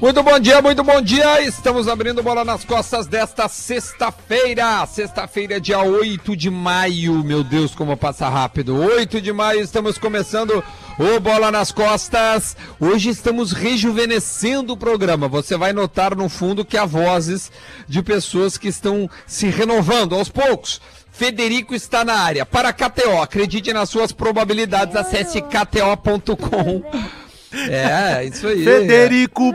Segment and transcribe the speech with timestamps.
[0.00, 1.42] Muito bom dia, muito bom dia.
[1.42, 4.86] Estamos abrindo bola nas costas desta sexta-feira.
[4.86, 7.22] Sexta-feira, dia 8 de maio.
[7.22, 8.74] Meu Deus, como passa rápido.
[8.76, 10.64] 8 de maio, estamos começando
[10.98, 12.56] o Bola nas Costas.
[12.80, 15.28] Hoje estamos rejuvenescendo o programa.
[15.28, 17.52] Você vai notar no fundo que há vozes
[17.86, 20.80] de pessoas que estão se renovando aos poucos.
[21.20, 22.46] Federico está na área.
[22.46, 24.96] Para KTO, acredite nas suas probabilidades.
[24.96, 26.82] Acesse kto.com.
[27.52, 28.62] É, isso aí.
[28.62, 29.52] Federico.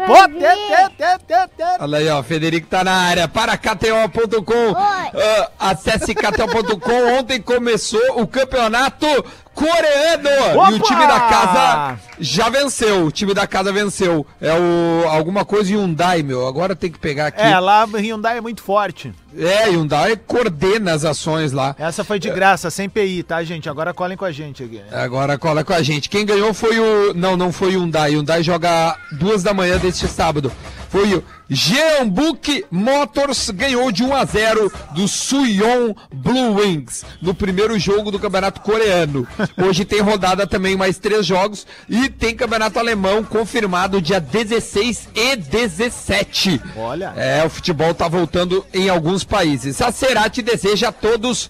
[1.79, 3.25] Olha aí, ó, Federico tá na área.
[3.25, 4.71] Para KTO.com.
[4.71, 7.17] Uh, acesse KTO.com.
[7.17, 9.07] Ontem começou o campeonato
[9.55, 10.59] coreano.
[10.59, 10.71] Opa!
[10.71, 13.05] E o time da casa já venceu.
[13.05, 14.27] O time da casa venceu.
[14.39, 16.45] É o alguma coisa Hyundai, meu.
[16.45, 17.41] Agora tem que pegar aqui.
[17.41, 19.13] É, lá o Hyundai é muito forte.
[19.37, 21.75] É, Hyundai coordena as ações lá.
[21.79, 23.69] Essa foi de graça, sem PI, tá, gente?
[23.69, 24.81] Agora colhem com a gente aqui.
[24.91, 26.09] Agora cola com a gente.
[26.09, 27.13] Quem ganhou foi o.
[27.13, 28.11] Não, não foi o Hyundai.
[28.11, 30.51] Hyundai joga duas da manhã deste sábado.
[30.89, 37.77] Foi o Jeonbuk Motors ganhou de 1 a 0 do Suyeon Blue Wings no primeiro
[37.77, 39.27] jogo do Campeonato Coreano.
[39.57, 45.35] Hoje tem rodada também mais três jogos e tem Campeonato Alemão confirmado dia 16 e
[45.35, 46.61] 17.
[46.75, 47.13] Olha.
[47.15, 49.81] É, o futebol tá voltando em alguns países.
[49.81, 51.49] A Cerati deseja a todos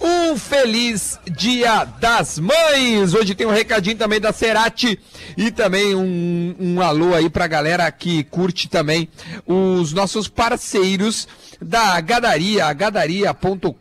[0.00, 3.14] um feliz Dia das Mães!
[3.14, 4.98] Hoje tem um recadinho também da Cerati
[5.36, 9.08] e também um, um alô aí pra galera que curte também
[9.46, 11.26] os nossos parceiros
[11.60, 13.74] da Gadaria, gadaria.com.br.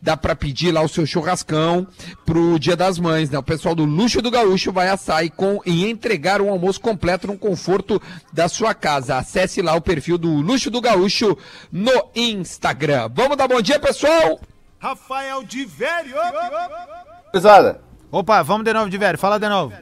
[0.00, 1.86] Dá pra pedir lá o seu churrascão
[2.24, 3.38] pro Dia das Mães, né?
[3.38, 7.26] O pessoal do Luxo do Gaúcho vai assar e, com, e entregar um almoço completo
[7.26, 8.00] no conforto
[8.32, 9.16] da sua casa.
[9.16, 11.36] Acesse lá o perfil do Luxo do Gaúcho
[11.70, 13.10] no Instagram.
[13.14, 14.40] Vamos dar bom dia, pessoal!
[14.78, 16.14] Rafael de Velho.
[17.32, 19.18] Pesada, Opa, vamos de novo, de velho.
[19.18, 19.74] Fala de novo.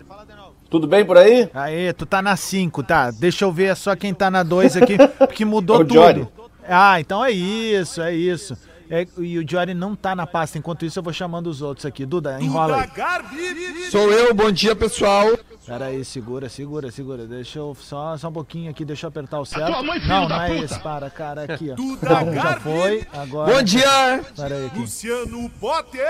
[0.69, 1.49] tudo bem por aí?
[1.55, 3.11] Aê, tu tá na 5, tá?
[3.13, 6.33] Deixa eu ver só quem tá na 2 aqui, porque mudou É o tudo.
[6.69, 8.57] Ah, então é isso, é isso.
[8.89, 11.85] É, e o Jory não tá na pasta, enquanto isso eu vou chamando os outros
[11.87, 12.07] aqui.
[12.07, 13.91] Duda, enrola aí.
[13.91, 15.27] Sou eu, bom dia, pessoal.
[15.67, 17.27] Pera aí, segura, segura, segura.
[17.27, 19.83] Deixa eu só, só um pouquinho aqui, deixa eu apertar o certo.
[20.07, 21.75] Não, não é esse, para, cara, aqui, ó.
[21.75, 22.61] Duda Não, já Garbi.
[22.63, 23.53] foi, agora...
[23.53, 24.23] Bom dia!
[24.37, 24.79] Pera aí, aqui.
[24.79, 26.07] Luciano Potter.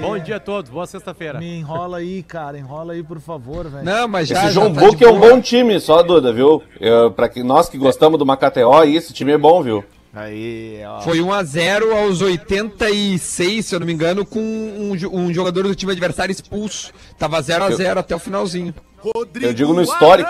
[0.00, 1.38] Bom dia a todos, boa sexta-feira.
[1.38, 3.84] Me enrola aí, cara, enrola aí, por favor, velho.
[3.84, 4.34] Não, mas já.
[4.38, 6.60] Esse já João tá Book de é um bom time, só Duda, viu?
[6.80, 9.84] Eu, pra que, nós que gostamos do Macateó, esse time é bom, viu?
[10.18, 11.00] Aí, ó.
[11.00, 15.92] Foi 1x0 aos 86, se eu não me engano, com um, um jogador do time
[15.92, 16.92] adversário expulso.
[17.16, 18.74] Tava 0x0 até o finalzinho.
[18.98, 20.28] Rodrigo Eu digo no histórico.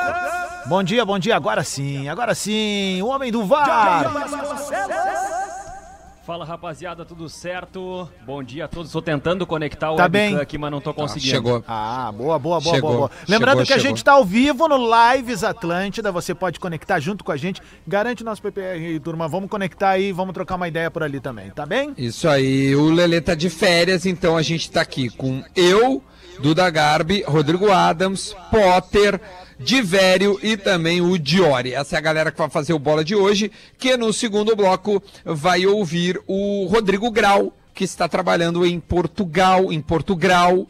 [0.66, 4.12] Bom dia, bom dia, agora sim, agora sim, o homem do VAR.
[6.28, 8.06] Fala rapaziada, tudo certo?
[8.26, 8.88] Bom dia a todos.
[8.88, 10.36] Estou tentando conectar o Tá bem.
[10.36, 11.30] aqui, mas não tô conseguindo.
[11.30, 11.64] Chegou.
[11.66, 13.10] Ah, boa, boa, boa, Chegou, boa, boa.
[13.26, 13.88] Lembrando chegou, que a chegou.
[13.96, 17.62] gente tá ao vivo no Lives Atlântida, você pode conectar junto com a gente.
[17.86, 19.26] Garante o nosso PPR, turma.
[19.26, 21.94] Vamos conectar aí, vamos trocar uma ideia por ali também, tá bem?
[21.96, 26.02] Isso aí, o Lelê tá de férias, então a gente tá aqui com eu,
[26.40, 29.18] Duda Garbi, Rodrigo Adams, Potter,
[29.58, 31.74] Divério e também o Diori.
[31.74, 35.02] Essa é a galera que vai fazer o bola de hoje, que no segundo bloco
[35.24, 40.66] vai ouvir o Rodrigo Grau, que está trabalhando em Portugal, em Portugal,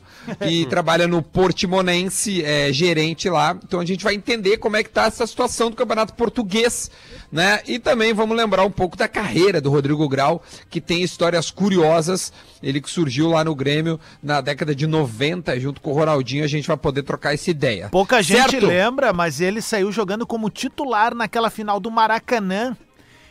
[0.46, 3.56] e trabalha no Portimonense, é gerente lá.
[3.62, 6.90] Então a gente vai entender como é que tá essa situação do Campeonato Português,
[7.30, 7.60] né?
[7.66, 12.32] E também vamos lembrar um pouco da carreira do Rodrigo Grau, que tem histórias curiosas.
[12.62, 16.48] Ele que surgiu lá no Grêmio na década de 90, junto com o Ronaldinho, a
[16.48, 17.88] gente vai poder trocar essa ideia.
[17.90, 18.66] Pouca gente Certo?
[18.66, 22.76] lembra, mas ele saiu jogando como titular naquela final do Maracanã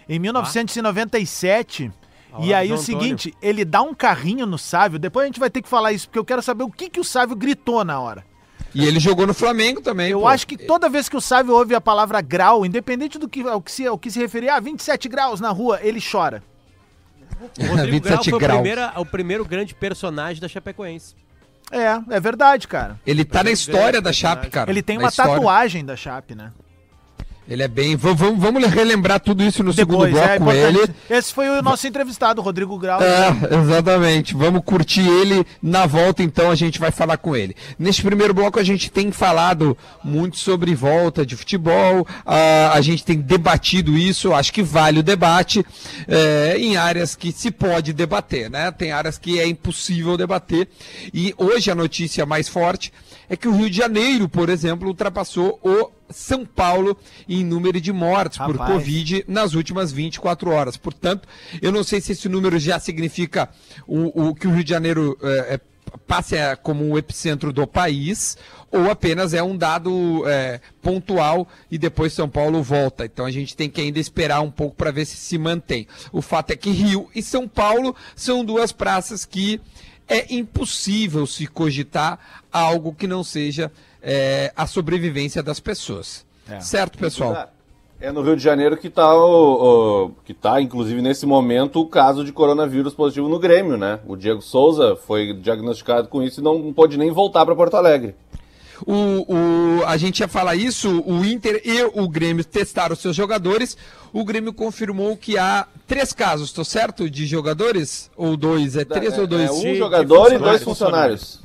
[0.07, 1.91] em 1997.
[2.39, 5.61] E aí o seguinte, ele dá um carrinho no Sávio, depois a gente vai ter
[5.61, 8.23] que falar isso, porque eu quero saber o que, que o Sávio gritou na hora.
[8.75, 10.11] E ele jogou no Flamengo também.
[10.11, 10.27] Eu pô.
[10.27, 13.61] acho que toda vez que o Sávio ouve a palavra grau, independente do que, ao,
[13.61, 16.43] que se, ao que se referir, ah, 27 graus na rua, ele chora.
[17.59, 18.59] O Rodrigo Grau 27 foi o, graus.
[18.61, 21.15] primeira- o primeiro grande personagem da Chapecoense.
[21.71, 22.99] É, é verdade, cara.
[23.05, 24.69] Ele tá na história da Chape, cara.
[24.71, 26.51] Ele tem uma tatuagem da Chape, né?
[27.49, 27.95] Ele é bem.
[27.95, 30.79] Vamos, vamos relembrar tudo isso no segundo bloco é com ele.
[31.09, 32.99] Esse foi o nosso entrevistado, Rodrigo Grau.
[33.01, 34.35] É, exatamente.
[34.35, 37.55] Vamos curtir ele na volta, então a gente vai falar com ele.
[37.79, 43.05] Neste primeiro bloco a gente tem falado muito sobre volta de futebol, ah, a gente
[43.05, 45.65] tem debatido isso, acho que vale o debate
[46.07, 48.71] é, em áreas que se pode debater, né?
[48.71, 50.67] Tem áreas que é impossível debater.
[51.13, 52.91] E hoje a notícia mais forte
[53.29, 57.91] é que o Rio de Janeiro, por exemplo, ultrapassou o São Paulo em número de
[57.91, 58.71] mortes por Rapaz.
[58.71, 60.77] Covid nas últimas 24 horas.
[60.77, 61.27] Portanto,
[61.61, 63.49] eu não sei se esse número já significa
[63.85, 65.59] o, o que o Rio de Janeiro é,
[66.05, 68.37] passe como o epicentro do país
[68.71, 73.05] ou apenas é um dado é, pontual e depois São Paulo volta.
[73.05, 75.87] Então a gente tem que ainda esperar um pouco para ver se se mantém.
[76.11, 79.61] O fato é que Rio e São Paulo são duas praças que
[80.07, 83.71] é impossível se cogitar algo que não seja
[84.01, 86.25] é, a sobrevivência das pessoas.
[86.49, 86.59] É.
[86.59, 87.49] Certo, pessoal?
[87.99, 91.87] É no Rio de Janeiro que está, o, o- que tá, inclusive nesse momento, o
[91.87, 93.99] caso de coronavírus positivo no Grêmio, né?
[94.05, 98.13] O Diego Souza foi diagnosticado com isso e não pôde nem voltar para Porto Alegre.
[98.85, 99.25] O,
[99.81, 103.75] o- a gente ia falar isso, o Inter e o Grêmio testaram seus jogadores.
[104.13, 107.09] O Grêmio confirmou que há três casos, tô certo?
[107.09, 108.11] De jogadores?
[108.15, 108.75] Ou dois?
[108.77, 109.49] É três é, ou dois?
[109.49, 111.39] é um de jogador e dois funcionários.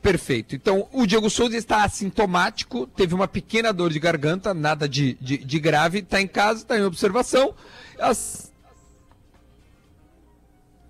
[0.00, 0.54] Perfeito.
[0.54, 5.38] Então, o Diego Souza está assintomático, teve uma pequena dor de garganta, nada de, de,
[5.38, 7.54] de grave, está em casa, está em observação.
[7.98, 8.52] As-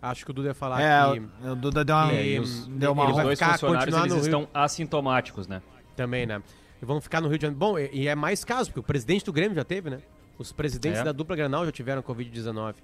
[0.01, 3.11] Acho que o Duda ia falar É, que o Duda deu uma, que deu uma
[3.11, 4.21] Os dois funcionários eles Rio.
[4.21, 5.61] estão assintomáticos, né?
[5.97, 6.41] também, né?
[6.81, 7.59] E vão ficar no Rio de Janeiro.
[7.59, 9.99] Bom, e, e é mais caso, porque o presidente do Grêmio já teve, né?
[10.39, 11.05] Os presidentes É.
[11.05, 12.75] da dupla Granal já tiveram Covid-19.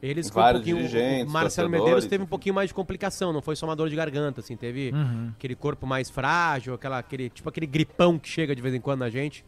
[0.00, 1.26] Eles com um pouquinho.
[1.26, 3.96] o Marcelo Medeiros teve um pouquinho mais de complicação, não foi só uma dor de
[3.96, 4.92] garganta, assim, teve
[5.36, 9.00] aquele corpo mais frágil, aquela, aquele, tipo aquele gripão que chega de vez em quando
[9.00, 9.44] na gente.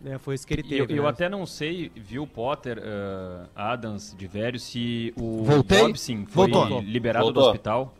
[0.00, 0.18] Né?
[0.18, 0.92] Foi isso que ele teve.
[0.92, 1.08] eu, eu né?
[1.08, 5.78] até não sei, viu, Potter, eh, Adams, de velho, se o Voltei?
[5.86, 6.80] Bobson foi Voltou.
[6.80, 7.42] liberado Voltou.
[7.44, 7.94] do hospital.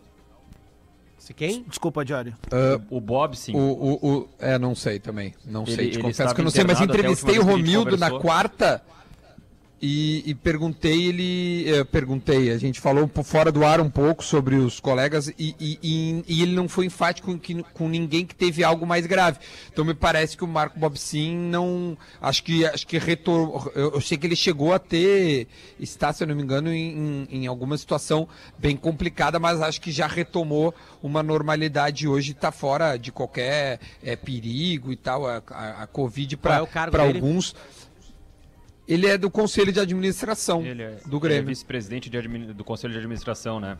[1.16, 1.62] Se quem?
[1.68, 2.34] Desculpa, Diário.
[2.90, 3.52] O Bobson.
[3.52, 5.32] o, o, o- é, não sei também.
[5.46, 8.82] Não Ele- sei, te confesso que eu não sei, mas entrevistei o Romildo na quarta
[9.82, 11.68] e, e perguntei ele.
[11.68, 16.22] eh, perguntei, a gente falou fora do ar um pouco sobre os colegas e, e-
[16.28, 19.38] e- ele não foi enfático com, que- com ninguém que teve algo mais grave.
[19.72, 21.98] Então me parece que o Marco Bobsin não.
[22.20, 23.72] Acho que acho que retor...
[23.74, 25.48] eu, eu sei que ele chegou a ter.
[25.80, 29.80] Está, se eu não me engano, em, em- em alguma situação bem complicada, mas acho
[29.80, 35.26] que já retomou uma normalidade hoje, está fora de qualquer eh, perigo e tal.
[35.26, 36.64] A, a, a Covid é para
[37.04, 37.18] dele?
[37.18, 37.54] alguns.
[38.92, 41.46] Ele é do Conselho de Administração Ele é, do ele é Grêmio.
[41.46, 43.78] vice-presidente do Conselho de Administração, né?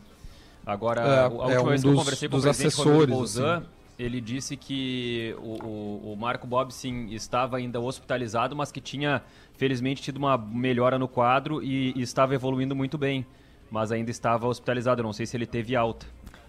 [0.65, 3.17] Agora, É, a é última um vez que eu dos- conversei com o presidente Rodrigo
[3.17, 3.65] Bolzan, assim.
[3.99, 9.21] ele disse que o, o, o Marco Bobsin estava ainda hospitalizado, mas que tinha,
[9.57, 13.25] felizmente, tido uma melhora no quadro e, e estava evoluindo muito bem.
[13.69, 16.05] Mas ainda estava hospitalizado, eu não sei se ele teve alta.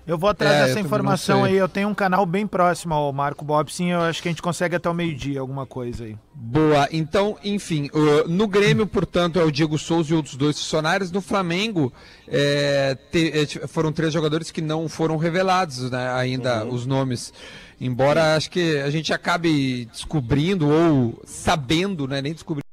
[0.06, 1.54] Eu vou atrás É, dessa informação aí.
[1.56, 3.84] Eu tenho um canal bem próximo ao Marco Bobson.
[3.84, 6.16] Eu acho que a gente consegue até o meio-dia alguma coisa aí.
[6.34, 6.88] Boa.
[6.92, 7.88] Então, enfim,
[8.28, 11.10] no Grêmio, portanto, é o Diego Souza e outros dois funcionários.
[11.10, 11.92] No Flamengo,
[12.28, 17.32] é, é, foram três jogadores que não foram revelados né, ainda os nomes.
[17.80, 22.64] Embora acho que a gente acabe descobrindo ou sabendo, né, nem descobrindo.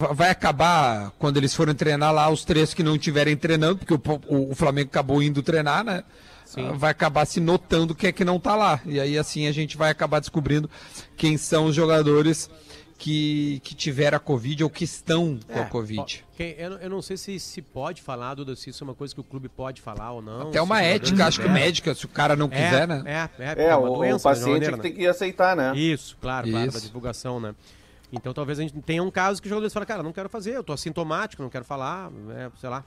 [0.00, 3.94] Va- Vai acabar quando eles forem treinar lá os três que não estiverem treinando, porque
[3.94, 6.02] o, o- o Flamengo acabou indo treinar, né?
[6.56, 8.80] Ah, Vai acabar se notando quem é que não tá lá.
[8.86, 10.68] E aí assim a gente vai acabar descobrindo
[11.16, 12.50] quem são os jogadores
[12.98, 16.24] que, que tiveram a Covid ou que estão com a Covid.
[16.36, 18.94] Quem- eu, não- eu não sei se se pode falar, Duda, se isso é uma
[18.94, 20.48] coisa que o clube pode falar ou não.
[20.48, 23.02] Até uma ética, acho que médica, se o cara não quiser, é, né?
[23.38, 24.92] É, é, É, é o, uma o doença, de paciente alguma é que maneira, tem
[24.92, 25.70] que aceitar, né?
[25.72, 25.78] né?
[25.78, 26.86] Isso, claro, claro, da Isso.
[26.86, 27.54] divulgação, né?
[28.12, 30.56] Então talvez a gente tenha um caso que os jogadores falam, cara, não quero fazer,
[30.56, 32.84] eu tô assintomático, não quero falar, né, sei lá.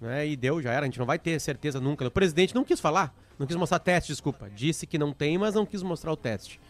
[0.00, 2.06] Né, e deu, já era, a gente não vai ter certeza nunca.
[2.06, 4.48] O presidente não quis falar, não quis mostrar teste, desculpa.
[4.54, 6.60] Disse que não tem, mas não quis mostrar o teste.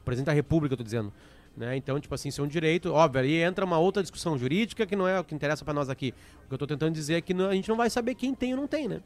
[0.00, 1.12] O presidente da república, eu tô dizendo.
[1.56, 1.76] Né?
[1.76, 4.94] Então, tipo assim, isso é um direito, óbvio, aí entra uma outra discussão jurídica que
[4.94, 6.14] não é o que interessa pra nós aqui.
[6.44, 8.32] O que eu tô tentando dizer é que não- a gente não vai saber quem
[8.34, 9.00] tem ou não tem, né?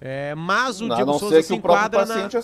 [0.00, 2.14] É, mas o Diego não Souza se que o enquadra na...
[2.14, 2.36] aceite.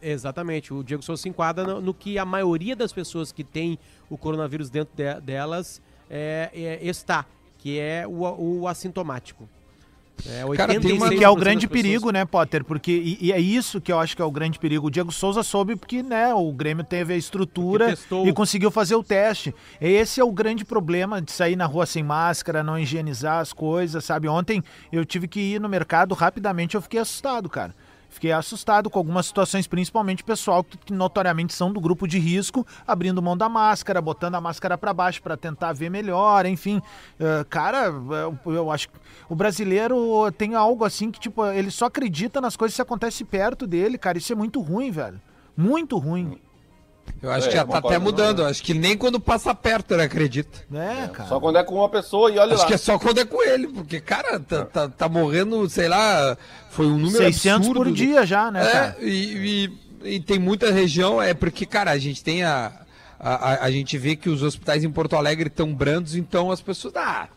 [0.00, 0.72] Exatamente.
[0.74, 3.78] O Diego Souza se enquadra no, no que a maioria das pessoas que tem
[4.10, 7.24] o coronavírus dentro de- delas é, é- está,
[7.58, 9.48] que é o, o assintomático.
[10.26, 12.64] É, Cara, tem uma- 86% Que é o grande perigo, né, Potter?
[12.64, 14.86] Porque e, e é isso que eu acho que é o grande perigo.
[14.86, 17.90] O Diego Souza soube porque, né, o Grêmio teve a estrutura
[18.26, 19.54] e conseguiu fazer o teste.
[19.78, 24.02] Esse é o grande problema de sair na rua sem máscara, não higienizar as coisas,
[24.04, 24.26] sabe?
[24.26, 27.74] Ontem eu tive que ir no mercado rapidamente, eu fiquei assustado, cara.
[28.16, 33.20] Fiquei assustado com algumas situações, principalmente pessoal que notoriamente são do grupo de risco, abrindo
[33.20, 36.80] mão da máscara, botando a máscara para baixo para tentar ver melhor, enfim.
[37.20, 38.94] Eh, cara, eu, eu acho que
[39.28, 43.66] o brasileiro tem algo assim que, tipo, ele só acredita nas coisas que acontecem perto
[43.66, 44.16] dele, cara.
[44.16, 45.20] Isso é muito ruim, velho.
[45.54, 46.40] Muito ruim.
[47.22, 48.38] Eu acho É, que já tá até mudando.
[48.42, 48.46] não.
[48.48, 50.58] Acho que nem quando passa perto ele acredita.
[50.72, 51.28] É, cara.
[51.28, 52.68] Só quando é com uma pessoa e olha Acho lá.
[52.68, 56.36] que é só quando é com ele, porque, cara, tá, tá, tá morrendo, sei lá,
[56.70, 57.74] foi um número 600 absurdo.
[57.80, 58.96] por dia já, né, cara?
[59.00, 59.68] É, e,
[60.02, 62.72] e- e tem muita região, é porque, cara, a gente tem a.
[63.18, 66.60] A, a- a gente vê que os hospitais em Porto Alegre estão brandos, então as
[66.60, 66.94] pessoas.
[66.96, 67.28] Ah,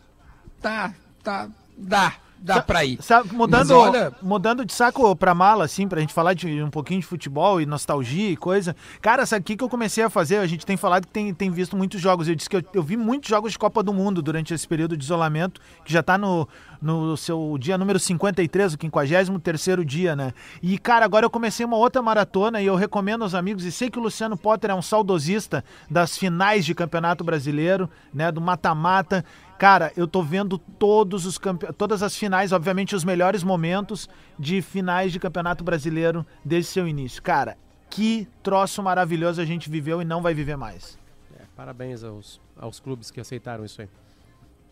[0.60, 0.92] tá,
[1.24, 2.14] tá, dá.
[2.40, 2.98] Dá pra ir.
[3.32, 7.06] Mudando, olha- mudando de saco pra mala, assim, pra gente falar de um pouquinho de
[7.06, 8.74] futebol e nostalgia e coisa.
[9.00, 10.38] Cara, sabe o que, que eu comecei a fazer?
[10.38, 12.28] A gente tem falado que tem, tem visto muitos jogos.
[12.28, 14.96] Eu disse que eu, eu vi muitos jogos de Copa do Mundo durante esse período
[14.96, 16.48] de isolamento, que já tá no,
[16.80, 20.32] no seu dia número 53, o 53 dia, né?
[20.62, 23.90] E, cara, agora eu comecei uma outra maratona e eu recomendo aos amigos, e sei
[23.90, 28.32] que o Luciano Potter é um saudosista das finais de Campeonato Brasileiro, né?
[28.32, 29.24] Do mata-mata.
[29.58, 31.70] Cara, eu tô vendo todos os campe...
[31.74, 34.08] todas as finais, obviamente os melhores momentos
[34.38, 37.22] de finais de Campeonato Brasileiro desde seu início.
[37.22, 37.58] Cara,
[37.90, 40.98] que troço maravilhoso a gente viveu e não vai viver mais.
[41.38, 43.88] É, parabéns aos, aos clubes que aceitaram isso aí.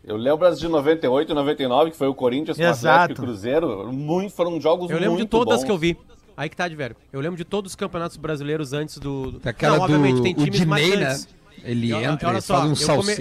[0.03, 2.87] Eu lembro as de 98 e 99, que foi o Corinthians com Exato.
[3.03, 3.91] Atlético e Cruzeiro.
[3.93, 5.65] Muito, foram jogos Eu lembro muito de todas bons.
[5.65, 5.97] que eu vi.
[6.37, 6.95] Aí que tá, de velho.
[7.11, 9.31] Eu lembro de todos os campeonatos brasileiros antes do.
[9.33, 10.97] do- Aquela Não, do obviamente, tem times Diney, né?
[11.05, 11.27] marcantes.
[11.63, 13.15] Ele E entra, olha ele só, faz um eu come-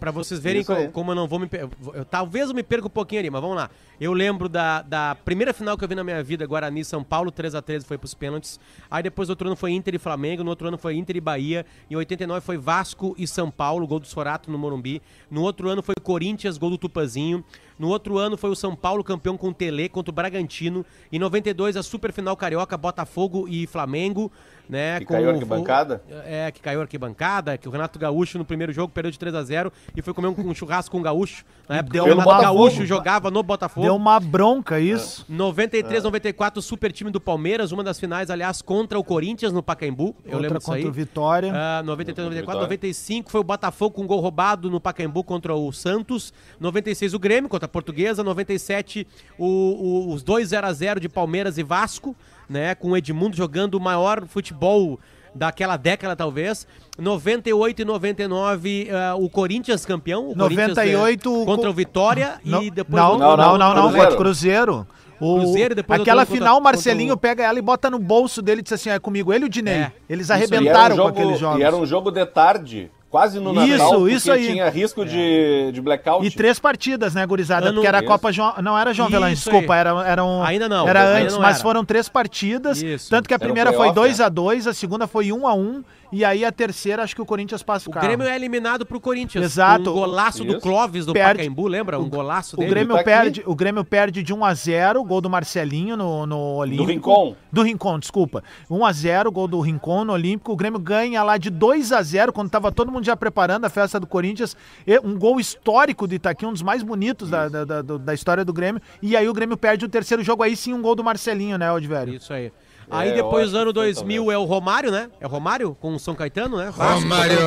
[0.00, 0.88] Pra vocês verem Isso co- aí.
[0.88, 1.48] como, eu não vou me.
[1.94, 3.70] eu- talvez eu me perca um pouquinho ali, mas vamos lá.
[4.00, 7.30] Eu lembro da, da primeira final que eu vi na minha vida, Guarani São Paulo,
[7.30, 8.58] 3x13 foi pros pênaltis.
[8.90, 11.66] Aí depois outro ano foi Inter e Flamengo, no outro ano foi Inter e Bahia.
[11.90, 15.02] Em 89 foi Vasco e São Paulo, gol do Sorato no Morumbi.
[15.30, 17.44] No outro ano foi Corinthians, gol do Tupazinho.
[17.80, 20.84] No outro ano foi o São Paulo campeão com o Tele contra o Bragantino.
[21.10, 24.30] Em 92 a super final carioca, Botafogo e Flamengo,
[24.68, 25.00] né?
[25.00, 26.02] Que caiu a o- arquibancada?
[26.26, 29.34] é, que caiu a arquibancada, que o Renato Gaúcho no primeiro jogo perdeu de 3
[29.34, 31.42] a 0 e foi comer um, um churrasco com o Gaúcho.
[31.66, 33.86] Na época deu o Renato uma- Gaúcho jogava no Botafogo.
[33.86, 35.24] Deu uma bronca isso.
[35.28, 40.14] 93, 94, super time do Palmeiras, uma das finais, aliás, contra o Corinthians no Pacaembu.
[40.24, 40.86] Eu Outra lembro disso contra aí.
[40.86, 41.52] o Vitória.
[41.54, 42.60] Ah, 93, 94, Vitória.
[42.62, 46.32] 95 foi o Botafogo com gol roubado no Pacaembu contra o Santos.
[46.60, 48.22] 96 o Grêmio contra a Portuguesa.
[48.22, 49.06] 97
[49.38, 52.14] o- o- os dois 0 a 0 de Palmeiras e Vasco,
[52.48, 52.74] né?
[52.74, 54.98] Com o Edmundo jogando o maior futebol
[55.34, 56.66] daquela década, talvez.
[56.98, 60.30] 98 e 99 ah, o Corinthians campeão.
[60.30, 63.58] O Corinthians, 98 eh, contra co- o Vitória Não, e depois não, o- não, não,
[63.58, 64.86] não, não, contra o Cruzeiro.
[65.20, 68.40] O, Cruzeiro, depois aquela final, o contra- Marcelinho contra pega ela e bota no bolso
[68.40, 69.74] dele e diz assim: é comigo, ele e o Dinei.
[69.74, 71.60] É, Eles era, um arrebentaram jogo, com aqueles jogos.
[71.60, 74.46] e era um jogo de tarde, quase no Isso, Natal, porque isso aí.
[74.46, 76.24] tinha risco de, de blackout.
[76.26, 77.66] E três partidas, né, gurizada?
[77.66, 78.02] Ano- Porque era a.
[78.04, 78.54] Copa João.
[78.62, 79.80] Não era João Avelange, desculpa, aí.
[79.80, 80.42] era, era um.
[80.42, 81.62] Ainda não, Era antes, não mas era.
[81.62, 82.80] foram três partidas.
[82.80, 83.10] Isso.
[83.10, 85.82] Tanto que a um primeira foi playoff, 2x2, a segunda foi 1x1.
[86.12, 88.06] E aí a terceira, acho que o Corinthians passa o O carro.
[88.06, 89.44] Grêmio é eliminado pro Corinthians.
[89.44, 89.90] Exato.
[89.90, 90.60] Um golaço do Isso.
[90.60, 91.98] Clóvis do Perde- Pacaembu, lembra?
[92.00, 92.70] Um golaço O dele.
[92.70, 93.04] Grêmio, tá aqui.
[93.10, 96.86] perde, o Grêmio perde de 1x0, gol do Marcelinho no, no Olímpico.
[96.90, 97.36] Rincon.
[97.52, 98.42] Do Rincon, desculpa.
[98.70, 100.52] 1x0, gol do Rincon no Olímpico.
[100.52, 104.06] O Grêmio ganha lá de 2x0, quando tava todo mundo já preparando a festa do
[104.06, 104.56] Corinthians.
[104.86, 108.44] E Um gol histórico do Itaqui, um dos mais bonitos da, da, da, da história
[108.44, 108.80] do Grêmio.
[109.00, 111.70] E aí o Grêmio perde o terceiro jogo, aí sim um gol do Marcelinho, né,
[111.72, 112.14] Odivério?
[112.14, 112.52] Isso aí.
[112.90, 115.10] Aí É, depois ano que foi 2000 é o Romário, né?
[115.20, 116.70] É o Romário com o São Caetano, né?
[116.70, 117.38] Vasco, Romário.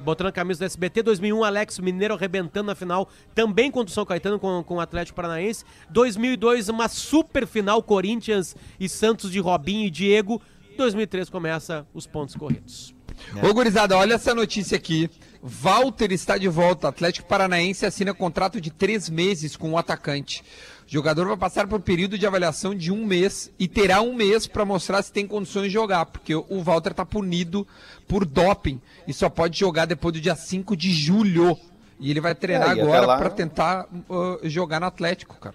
[0.00, 1.02] Botando a camisa do SBT.
[1.02, 5.16] 2001, Alex Mineiro arrebentando na final, também contra o São Caetano, com, com o Atlético
[5.16, 5.64] Paranaense.
[5.90, 10.40] 2002, uma super final, Corinthians e Santos de Robinho e Diego.
[10.76, 12.94] 2003 começa os pontos corridos.
[13.42, 15.08] Ô, gurizada, olha essa notícia aqui.
[15.46, 16.88] Walter está de volta.
[16.88, 20.42] Atlético Paranaense assina contrato de três meses com o atacante.
[20.88, 24.14] O jogador vai passar por um período de avaliação de um mês e terá um
[24.14, 27.66] mês para mostrar se tem condições de jogar, porque o Walter está punido
[28.08, 31.58] por doping e só pode jogar depois do dia 5 de julho.
[32.00, 35.54] E ele vai treinar É, agora lá- para tentar uh, jogar no Atlético, cara.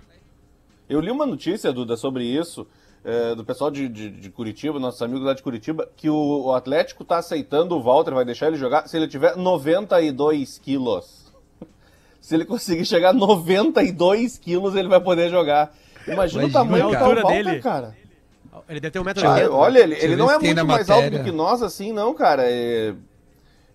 [0.88, 2.66] Eu li uma notícia, Duda, sobre isso,
[3.04, 6.54] é, do pessoal de, de- de Curitiba, nossos amigos lá de Curitiba, que o, o
[6.54, 11.32] Atlético tá aceitando o Walter, vai deixar ele jogar se ele tiver 92 quilos.
[12.22, 15.74] Se ele conseguir chegar a 92 quilos, ele vai poder jogar.
[16.06, 17.00] Imagina, o Imagina, tamanho cara.
[17.00, 17.62] da altura Walter, dele.
[17.62, 17.96] cara.
[18.68, 19.48] Ele deve ter 1,80m.
[19.48, 22.44] Ah, olha, ele, ele não é muito mais alto do que nós, assim, não, cara.
[22.46, 22.94] É,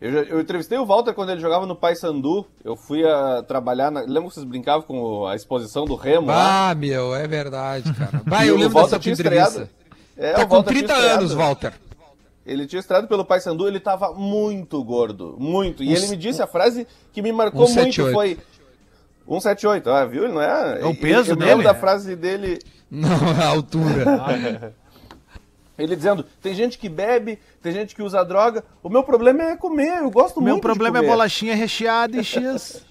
[0.05, 2.45] Eu, já- eu entrevistei o Walter quando ele jogava no Paysandu.
[2.63, 3.91] Eu fui a trabalhar.
[3.91, 4.01] Na...
[4.01, 6.71] Lembra que vocês brincavam com a exposição do Remo lá?
[6.71, 8.21] Ah, meu, é verdade, cara.
[8.27, 9.49] Vai, eu o lembro Walter dessa tinha entrevista.
[9.49, 9.71] estreado.
[10.17, 11.19] É, tá com Walter tinha 30 estreado.
[11.21, 11.73] anos, Walter.
[12.45, 15.83] Ele tinha estreado pelo Paysandu, ele tava muito gordo, muito.
[15.83, 18.13] E Um ele me disse a frase que me marcou um muito 78.
[18.13, 18.39] foi
[19.27, 20.25] 178, ah, viu?
[20.25, 20.83] Ele não é?
[20.83, 22.59] É o peso eu, eu dele, lembro da frase dele,
[22.91, 23.09] Não,
[23.43, 24.75] a altura.
[25.79, 28.65] ele dizendo: "Tem gente que bebe, tem gente que usa droga.
[28.83, 31.17] O meu problema é comer, eu gosto O muito meu problema é de comer.
[31.17, 32.83] bolachinha recheada e X.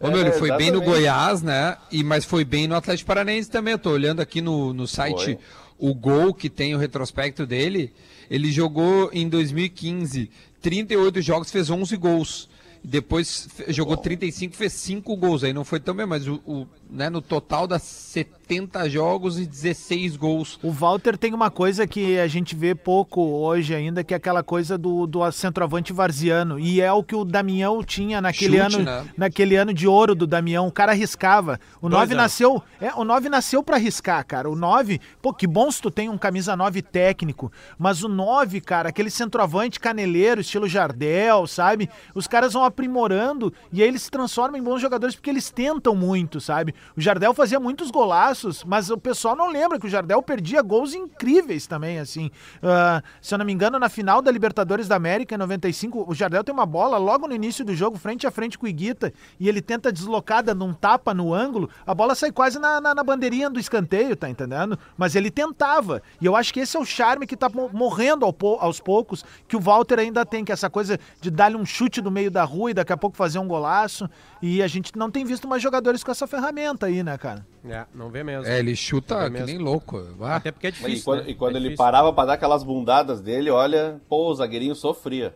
[0.00, 0.80] Ô, meu, ele É, foi bem no.
[0.80, 1.76] Goiás, né?
[1.90, 3.72] E, mas foi bem no Atlético Paranaense também.
[3.72, 5.36] Eu tô olhando aqui no, no site
[5.76, 7.92] o gol que tem o retrospecto dele.
[8.30, 10.30] Ele jogou em 2015
[10.60, 12.48] 38 jogos, fez 11 gols.
[12.82, 15.42] Depois fe- jogou 35, fez 5 gols.
[15.42, 19.46] Aí não foi tão bem, mas o, o- né, no total das 70 jogos e
[19.46, 20.58] 16 gols.
[20.62, 24.42] O Walter tem uma coisa que a gente vê pouco hoje ainda, que é aquela
[24.42, 26.58] coisa do, do centroavante varziano.
[26.58, 29.04] E é o que o Damião tinha naquele Chute, ano, né?
[29.16, 30.66] naquele ano de ouro do Damião.
[30.66, 31.60] O cara arriscava.
[31.80, 32.22] O Dois 9 anos.
[32.22, 34.48] nasceu, é, o 9 nasceu para arriscar, cara.
[34.48, 38.60] O 9, pô, que bom se tu tem um camisa 9 técnico, mas o 9,
[38.60, 41.90] cara, aquele centroavante caneleiro, estilo Jardel, sabe?
[42.14, 45.94] Os caras vão aprimorando e aí eles se transformam em bons jogadores porque eles tentam
[45.94, 46.74] muito, sabe?
[46.96, 50.94] O Jardel fazia muitos golaços, mas o pessoal não lembra que o Jardel perdia gols
[50.94, 52.30] incríveis também, assim.
[52.62, 56.14] Ah, se eu não me engano, na final da Libertadores da América, em 95, o
[56.14, 59.12] Jardel tem uma bola logo no início do jogo, frente a frente com o Iguita,
[59.38, 62.94] e ele tenta deslocar, dando um tapa no ângulo, a bola sai quase na, na,
[62.94, 64.78] na bandeirinha do escanteio, tá entendendo?
[64.96, 66.02] Mas ele tentava.
[66.20, 68.80] E eu acho que esse é o charme que tá mo- morrendo ao po- aos
[68.80, 72.10] poucos, que o Walter ainda tem, que é essa coisa de dar-lhe um chute do
[72.10, 74.08] meio da rua e daqui a pouco fazer um golaço.
[74.42, 77.46] E a gente não tem visto mais jogadores com essa ferramenta aí, né, cara?
[77.68, 78.46] É, não vê mesmo.
[78.46, 79.46] É, ele chuta que mesmo.
[79.46, 80.02] nem louco.
[80.20, 81.04] Ah, Até porque é E difícil.
[81.04, 81.30] quando, né?
[81.30, 81.84] e quando É ele difícil.
[81.84, 85.34] parava pra dar aquelas bundadas dele, olha, pô, o zagueirinho sofria.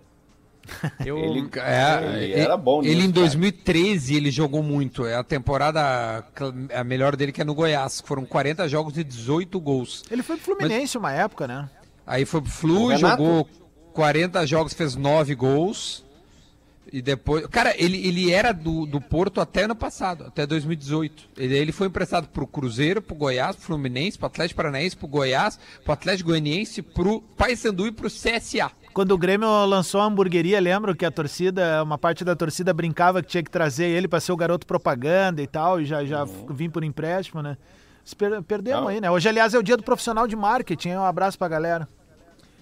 [1.04, 3.20] Eu, Ele, É, ele era bom Ele nisso, em cara.
[3.22, 5.04] 2013 ele jogou muito.
[5.04, 6.24] É a temporada
[6.72, 8.00] a melhor dele que é no Goiás.
[8.00, 10.04] Foram 40 jogos e 18 gols.
[10.10, 11.68] Ele foi pro Fluminense uma época, né?
[12.06, 13.48] Aí foi pro O Flu, jogou
[13.92, 16.04] 40 jogos, fez 9 gols.
[16.90, 17.46] E depois.
[17.46, 21.28] Cara, ele, ele era do, do Porto até ano passado, até 2018.
[21.36, 25.58] Ele, ele foi emprestado pro Cruzeiro, pro Goiás, pro Fluminense, pro Atlético Paranaense, pro Goiás,
[25.84, 28.70] pro Atlético Goianiense, pro Paysandu e pro CSA.
[28.92, 33.22] Quando o Grêmio lançou a hamburgueria, lembro que a torcida, uma parte da torcida brincava
[33.22, 36.24] que tinha que trazer ele para ser o garoto propaganda e tal, e já, já
[36.24, 36.46] Uhum.
[36.50, 37.56] vim por empréstimo, né?
[38.46, 38.88] Perdemos Não.
[38.88, 39.10] aí, né?
[39.10, 40.90] Hoje, aliás, é o dia do profissional de marketing.
[40.90, 41.88] Um abraço pra galera.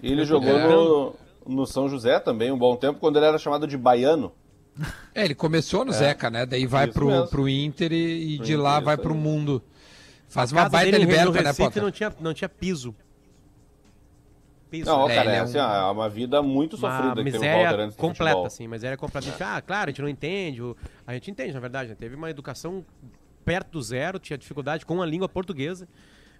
[0.01, 0.67] E ele jogou É.
[0.69, 4.31] no, no São José também um bom tempo, quando ele era chamado de baiano.
[5.13, 6.45] É, ele começou no Zeca, né?
[6.45, 7.27] Daí vai pro, mesmo.
[7.27, 9.01] pro Inter e, e Pro de Inter, lá vai aí.
[9.01, 9.61] pro mundo.
[10.29, 11.83] Faz a uma baita liberta, né, Potter?
[11.83, 12.95] não tinha, não tinha piso.
[14.69, 14.85] Piso.
[14.89, 15.09] Não?
[15.09, 17.43] É, cara, é, é assim, um- é uma vida muito uma sofrida que tem o
[17.43, 19.27] miséria do completa, assim, mas era completa.
[19.27, 20.61] A gente, Ah, claro, a gente não entende.
[21.05, 21.89] A gente entende, na verdade.
[21.89, 21.95] né?
[21.95, 22.85] Teve uma educação
[23.43, 25.85] perto do zero, tinha dificuldade com a língua portuguesa,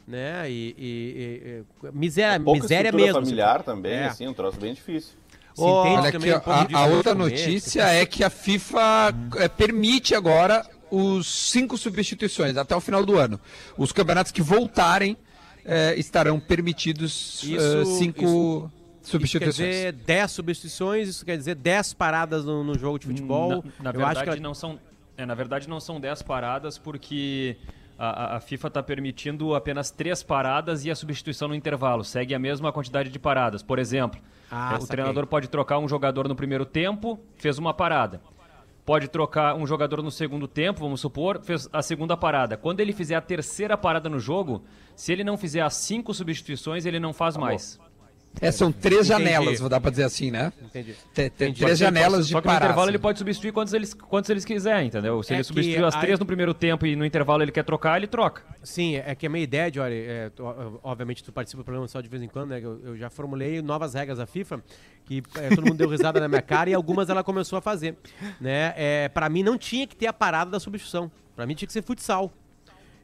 [0.08, 0.50] né?
[0.50, 3.17] E, e- e- miséria, Pouca miséria mesmo.
[3.20, 3.25] assim.
[3.29, 4.05] familiar também, É.
[4.05, 5.13] assim, um troço bem difícil.
[5.53, 6.32] Entende Olha aqui,
[6.73, 12.56] um a, a outra notícia é que a FIFA é, permite agora os cinco substituições
[12.58, 13.39] até o final do ano.
[13.78, 15.17] Os campeonatos que voltarem
[15.65, 18.71] é, estarão permitidos Isso- é, cinco Isso
[19.02, 19.56] quer substituições.
[19.75, 23.49] dizer 10 substituições, isso quer dizer 10 paradas no, no jogo de futebol.
[23.49, 24.80] Na, na Eu verdade, acho que ela- não são.
[25.17, 27.58] É, na verdade, não são 10 paradas, porque
[27.97, 32.04] a, a- FIFA está permitindo apenas 3 paradas e a substituição no intervalo.
[32.04, 33.62] Segue a mesma quantidade de paradas.
[33.63, 34.88] Por exemplo, Ah, é, o saquei.
[34.88, 38.21] treinador pode trocar um jogador no primeiro tempo, fez uma parada.
[38.84, 42.58] Pode trocar um jogador no segundo tempo, vamos supor, fez a segunda parada.
[42.58, 44.63] Quando ele fizer a terceira parada no jogo,
[44.95, 47.80] se ele não fizer as cinco substituições, ele não faz mais.
[48.39, 49.26] É, são três Entendi.
[49.30, 50.54] janelas, vou dar pra dizer assim, né?
[50.63, 50.96] Entendi.
[51.15, 51.60] Entendi.
[51.63, 52.89] três janelas de Só que no intervalo assim.
[52.91, 55.22] ele pode substituir quantos eles, quantos eles quiser, entendeu?
[55.22, 57.63] Se É ele substituiu as aí- três no primeiro tempo e no intervalo ele quer
[57.63, 58.41] trocar, ele troca.
[58.63, 60.32] Sim, é que a minha ideia, Jory, é,
[60.82, 62.60] obviamente tu participa do programa só de vez em quando, né?
[62.63, 64.63] Eu, eu já formulei novas regras da FIFA,
[65.06, 67.96] que é, todo mundo deu risada na minha cara e algumas ela começou a fazer.
[68.39, 68.74] Né?
[68.78, 71.12] É, para mim não tinha que ter a parada da substituição.
[71.36, 72.32] Pra mim tinha que ser futsal.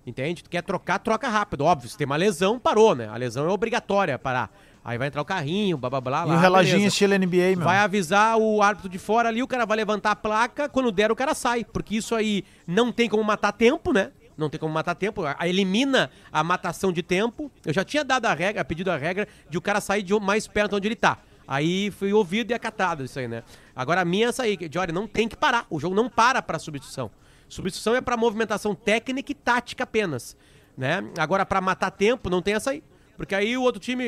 [0.06, 0.42] Entende?
[0.42, 1.66] Tu quer trocar, troca rápido.
[1.66, 3.10] Óbvio, se tem uma lesão, parou, né?
[3.10, 4.50] A lesão é obrigatória parar.
[4.88, 6.23] Aí vai entrar o carrinho, blá blá blá.
[6.23, 6.88] E lá, o reloginho beleza.
[6.88, 7.65] estilo NBA, meu.
[7.65, 11.12] Vai avisar o árbitro de fora ali, o cara vai levantar a placa, quando der
[11.12, 11.65] o cara sai.
[11.65, 14.12] Porque isso aí não tem como matar tempo, né?
[14.38, 15.26] Não tem como matar tempo.
[15.26, 17.52] A- Elimina a matação de tempo.
[17.65, 20.47] Eu já tinha dado a regra, pedido a regra de o cara sair de mais
[20.47, 21.17] perto onde ele tá.
[21.45, 23.43] Aí fui ouvido e acatado isso aí, né?
[23.76, 25.65] Agora a minha é essa aí, Jory, não tem que parar.
[25.69, 27.12] O jogo não para pra substituição.
[27.50, 30.38] Substituição é pra movimentação técnica e tática apenas,
[30.78, 31.04] né?
[31.17, 32.82] Agora pra matar tempo não tem essa aí.
[33.17, 34.06] Porque aí o outro time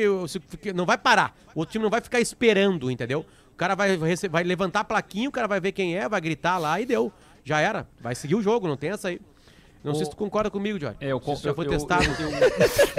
[0.74, 1.36] não vai parar.
[1.54, 3.26] O outro time não vai ficar esperando, entendeu?
[3.52, 3.96] O cara vai,
[4.30, 7.12] vai levantar a plaquinha, o cara vai ver quem é, vai gritar lá e deu.
[7.44, 7.86] Já era.
[8.00, 9.20] Vai seguir o jogo, não tem essa aí.
[9.82, 10.98] Não sei se tu concorda comigo, Jorge.
[11.00, 12.04] É, eu, Se isso já foi eu- testado.
[12.04, 12.30] Eu, eu,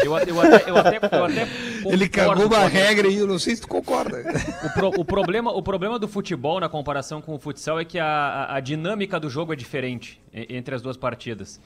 [0.03, 1.47] eu, eu até, eu até, eu até
[1.85, 4.17] Ele concordo cagou uma regra e eu não sei se tu concorda.
[4.65, 7.99] O, pro- o problema, o problema do futebol na comparação com o futsal é que
[7.99, 11.61] a, a- a dinâmica do jogo é diferente entre as duas partidas.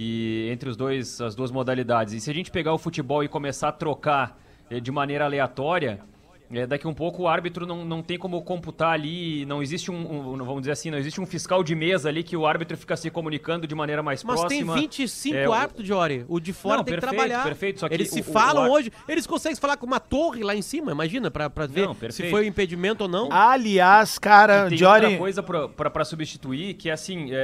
[0.00, 2.14] E entre os dois, as duas modalidades.
[2.14, 5.98] E se a gente pegar o futebol e começar a trocar eh, de maneira aleatória,
[6.50, 10.32] É, daqui um pouco o árbitro não, não tem como computar ali, não existe um,
[10.32, 12.96] um- vamos dizer assim, não existe um fiscal de mesa ali que o árbitro fica
[12.96, 14.72] se comunicando de maneira mais Mas próxima.
[14.74, 16.24] tem 25 É, o- árbitros, Jory.
[16.26, 17.44] O de fora Não, tem que perfeito, trabalhar.
[17.44, 18.90] perfeito, só que eles se o- o- falam ar- hoje.
[19.06, 22.30] Eles conseguem falar com uma torre lá em cima, imagina, pra, pra ver Não, se
[22.30, 23.28] foi impedimento ou não.
[23.30, 25.04] Aliás, cara, E tem Jory.
[25.04, 27.36] outra coisa pra, pra, pra substituir, que é assim, é,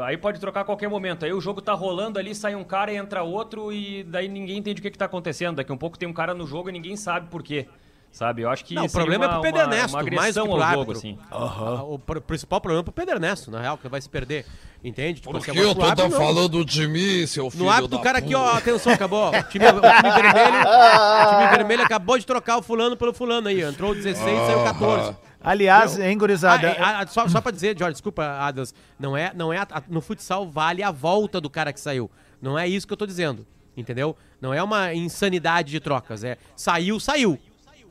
[0.00, 1.26] é, aí pode trocar a qualquer momento.
[1.26, 4.56] Aí o jogo tá rolando ali, sai um cara e entra outro, e daí ninguém
[4.56, 5.56] entende o que, que tá acontecendo.
[5.56, 7.66] Daqui um pouco tem um cara no jogo e ninguém sabe por quê.
[8.12, 8.42] Sabe?
[8.42, 10.42] Eu acho que Não, o problema é uma, pro Pedro uma- Ernesto, uma mais do
[10.42, 10.98] agressão que pro jogo, árbitro.
[10.98, 11.18] assim.
[11.30, 14.44] Ah, O pr- principal problema é pro Pedro Ernesto, na real, que vai se perder.
[14.84, 15.20] Entende?
[15.20, 18.18] Tipo, Por que eu tô árbitro, falando de mim, seu filho No hábito do cara
[18.18, 19.28] aqui, ó, atenção, acabou.
[19.30, 23.48] O time, o time vermelho, o time vermelho acabou de trocar o fulano pelo fulano
[23.48, 23.62] aí.
[23.62, 25.16] Entrou 16, saiu 14.
[25.44, 26.76] Aliás, Meu, hein, gurizada?
[26.78, 30.48] Ah, é, só, só pra dizer, Jorge, desculpa, Adas, não é, não é no futsal
[30.48, 32.10] vale a volta do cara que saiu.
[32.40, 33.44] Não é isso que eu tô dizendo,
[33.76, 34.16] entendeu?
[34.40, 37.38] Não é uma insanidade de trocas, é saiu, saiu.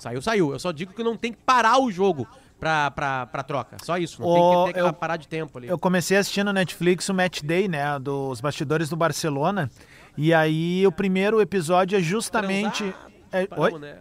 [0.02, 0.52] Saiu, saiu.
[0.54, 2.28] Eu só digo que não tem que parar o jogo
[2.60, 3.78] pra, pra, pra troca.
[3.84, 5.68] Só isso, não Ô, tem que ter que eu- parar de tempo ali.
[5.68, 8.00] Eu comecei assistindo no Netflix o Match Day, né?
[8.00, 9.70] Dos bastidores do Barcelona.
[10.18, 12.80] E aí o primeiro episódio é justamente.
[12.84, 13.80] Transar, É, paramos, oi?
[13.80, 13.96] né?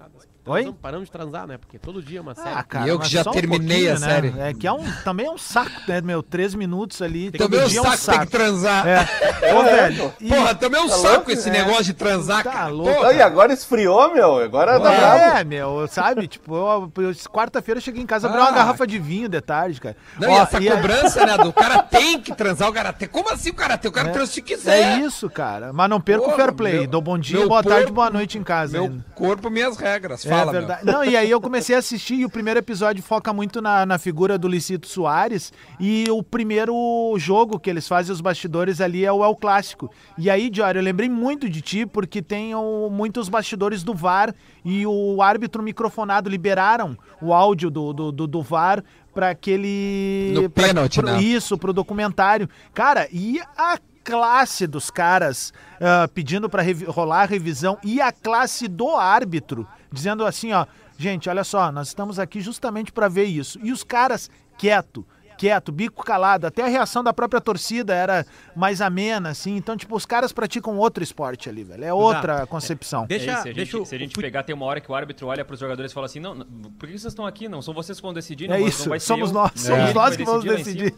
[0.46, 0.74] Oi?
[0.80, 1.58] Paramos de transar, né?
[1.58, 2.50] Porque todo dia é uma série.
[2.54, 4.08] Ah, cara, E eu que já um terminei a né?
[4.08, 4.34] série.
[4.38, 6.22] É que é um, também é um saco, né, meu?
[6.22, 7.30] Três minutos ali.
[7.30, 8.26] Também dia é um saco tem saco.
[8.26, 8.86] que transar.
[8.88, 9.06] É.
[9.54, 10.12] Ô, velho.
[10.20, 11.30] e- Porra, também é um Tá saco louco?
[11.30, 11.52] esse É.
[11.52, 12.68] negócio de transar, Tá cara.
[12.68, 12.92] louco.
[12.94, 13.08] Porra.
[13.10, 14.38] Ah, e agora esfriou, meu.
[14.38, 15.38] Agora tá bravo.
[15.38, 16.26] É, meu, sabe?
[16.26, 18.52] Tipo, eu, eu- quarta-feira eu cheguei em casa, abri uma Ah.
[18.52, 19.96] garrafa de vinho de tarde, cara.
[20.18, 23.06] Não, Ó, e essa e aí- cobrança, né, do cara tem que transar o karatê.
[23.06, 23.88] Como assim o karatê?
[23.88, 24.96] O cara transa se quiser.
[24.96, 25.70] É isso, cara.
[25.72, 26.86] Mas não perca o fair play.
[26.86, 28.80] Dou bom dia, boa tarde, boa noite em casa.
[28.80, 30.24] Meu corpo, minhas regras.
[30.30, 30.60] É Fala, meu.
[30.60, 30.84] verdade.
[30.86, 33.98] Não, e aí eu comecei a assistir e o primeiro episódio foca muito na, na
[33.98, 39.12] figura do Licito Soares e o primeiro jogo que eles fazem os bastidores ali é
[39.12, 39.90] o El Clássico.
[40.18, 44.34] E aí, Diário, eu lembrei muito de ti porque tem o, muitos bastidores do VAR
[44.64, 48.82] e o árbitro microfonado liberaram o áudio do, do, do, do VAR
[49.14, 50.32] para aquele...
[50.34, 51.20] No pra- pênalti, pro- né?
[51.22, 52.48] Isso, pro documentário.
[52.72, 58.66] Cara, e a classe dos caras ah, pedindo para rolar a revisão e a classe
[58.66, 60.66] do árbitro dizendo assim, ó,
[60.98, 63.58] gente, olha só, nós estamos aqui justamente para ver isso.
[63.62, 65.06] E os caras quieto,
[65.40, 69.56] quieto, bico calado, até a reação da própria torcida era mais amena, assim.
[69.56, 71.82] Então, tipo, os caras praticam outro esporte ali, velho.
[71.82, 73.06] É outra concepção.
[73.06, 74.82] Deixa, É isso, se a deixa gente, o- se a gente pegar, tem uma hora
[74.82, 77.04] que o árbitro olha para os jogadores e fala assim: não, não, por que vocês
[77.10, 77.48] estão aqui?
[77.48, 79.34] Não são vocês que vão decidir, não, É não isso, vai ser somos eu.
[79.34, 79.76] nós, É.
[79.76, 80.92] somos nós que vamos decidir.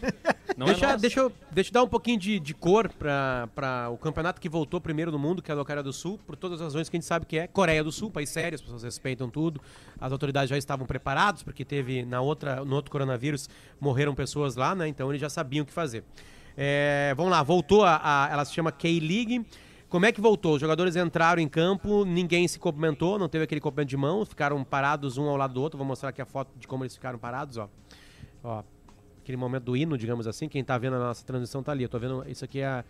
[0.56, 3.96] Não deixa, é deixa, eu, deixa eu dar um pouquinho de, de cor para o
[3.96, 6.60] campeonato que voltou primeiro no mundo, que é a da Coreia do Sul, por todas
[6.60, 7.46] as razões que a gente sabe que é.
[7.46, 9.60] Coreia do Sul, país sério, as pessoas respeitam tudo.
[10.00, 13.48] As autoridades já estavam preparados, porque teve na outra, no outro coronavírus,
[13.80, 14.88] morreram pessoas lá, né?
[14.88, 16.04] Então eles já sabiam o que fazer.
[16.56, 19.44] É, vamos lá, voltou a, a- Ela se chama K-League.
[19.88, 20.54] Como é que voltou?
[20.54, 24.62] Os jogadores entraram em campo, ninguém se cumprimentou, não teve aquele cumprimento de mão, ficaram
[24.64, 25.76] parados um ao lado do outro.
[25.76, 27.68] Vou mostrar aqui a foto de como eles ficaram parados, ó.
[28.42, 28.62] Ó,
[29.22, 30.48] aquele momento do hino, digamos assim.
[30.48, 31.82] Quem tá vendo a nossa transmissão tá ali.
[31.82, 32.24] Eu tô vendo.
[32.26, 32.82] Isso aqui é.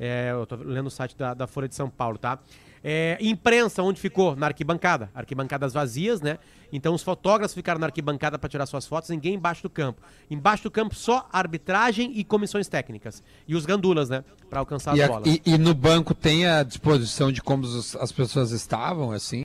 [0.00, 2.38] é, eu tô lendo o site da, da Folha de São Paulo, tá?
[2.88, 4.36] É, imprensa, onde ficou?
[4.36, 5.10] Na arquibancada.
[5.12, 6.38] Arquibancadas vazias, né?
[6.72, 10.00] Então os fotógrafos ficaram na arquibancada para tirar suas fotos, ninguém embaixo do campo.
[10.30, 13.24] Embaixo do campo só arbitragem e comissões técnicas.
[13.48, 14.22] E os gandulas, né?
[14.48, 15.26] Para alcançar as E, a- bolas.
[15.26, 19.42] e- e no banco tem a disposição de como os- as pessoas estavam, assim?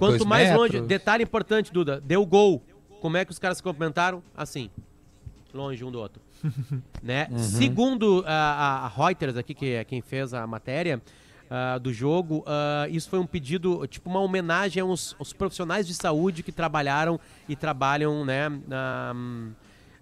[0.00, 0.58] Quanto mais metros?
[0.72, 2.60] longe, detalhe importante, Duda, deu gol.
[3.00, 4.20] Como é que os caras se cumprimentaram?
[4.36, 4.68] Assim,
[5.54, 6.20] longe um do outro.
[7.02, 7.28] né?
[7.36, 11.00] Segundo a, a- a Reuters aqui, que é quem fez a matéria
[11.50, 15.94] ah, do jogo, ah, isso foi um pedido, tipo uma homenagem aos, aos profissionais de
[15.94, 19.14] saúde que trabalharam e trabalham, né, na,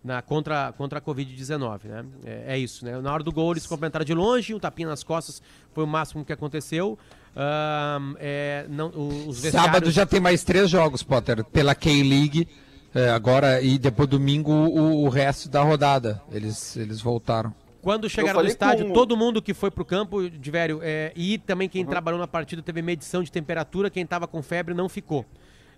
[0.04, 2.04] na- contra, contra a Covid-19, né?
[2.24, 3.00] É, é isso, né?
[3.00, 5.86] Na hora do gol eles se cumprimentaram de longe, um tapinha nas costas foi o
[5.86, 6.98] máximo que aconteceu.
[7.34, 8.90] Ah, é, não,
[9.26, 12.46] os Sábado já tem mais três jogos, Potter, pela K-League.
[12.94, 16.20] é, agora, e depois domingo, o, o resto da rodada.
[16.32, 17.54] Eles, eles voltaram.
[17.88, 21.38] Quando chegaram no estádio, com- todo mundo que foi pro campo, de velho, é, e
[21.38, 25.24] também quem trabalhou na partida teve medição de temperatura, quem tava com febre não ficou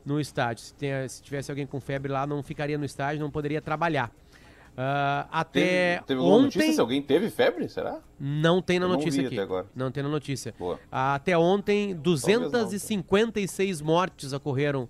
[0.04, 0.64] no estádio.
[0.64, 4.10] Se, tem- se tivesse alguém com febre lá, não ficaria no estádio, não poderia trabalhar.
[4.76, 7.68] Ah, até Teve, teve alguma ontem, notícia se alguém teve febre?
[7.68, 7.98] Será?
[8.18, 9.36] não tem na Eu notícia aqui.
[9.74, 10.54] Não tem na notícia.
[10.58, 10.78] Boa.
[10.90, 12.00] Até ontem, não.
[12.00, 14.88] 256 mortes ocorreram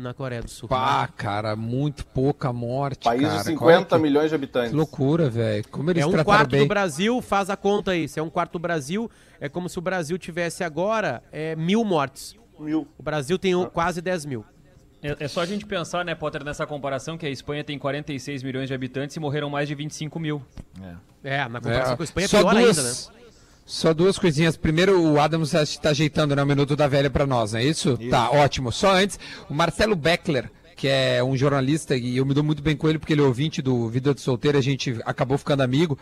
[0.00, 0.68] na Coreia do Sul.
[0.68, 3.38] Pá, cara, muito pouca morte, País cara.
[3.38, 4.70] de 50 Olha que- milhões de habitantes.
[4.70, 5.64] Que loucura, velho.
[5.70, 6.60] Como eles É um quarto bem.
[6.62, 8.08] do Brasil, faz a conta aí.
[8.08, 9.10] Se é um quarto do Brasil,
[9.40, 12.34] é como se o Brasil tivesse agora é, mil mortes.
[12.58, 12.86] Mil.
[12.98, 14.44] O Brasil tem o- quase 10 mil.
[15.02, 18.42] É, é só a gente pensar, né, Potter, nessa comparação que a Espanha tem 46
[18.42, 20.42] milhões de habitantes e morreram mais de 25 mil.
[21.24, 22.82] É, na comparação É, com a Espanha é só pior duas, ainda,
[23.16, 23.19] né?
[23.70, 24.56] Só duas coisinhas.
[24.56, 27.96] Primeiro, o Adams está ajeitando né, o Minuto da Velha para nós, não é isso?
[28.10, 28.72] Tá, ótimo.
[28.72, 29.16] Só antes,
[29.48, 32.98] o Marcelo Beckler, que é um jornalista, e eu me dou muito bem com ele,
[32.98, 35.96] porque ele é ouvinte do Vida de Solteiro, a gente acabou ficando amigo.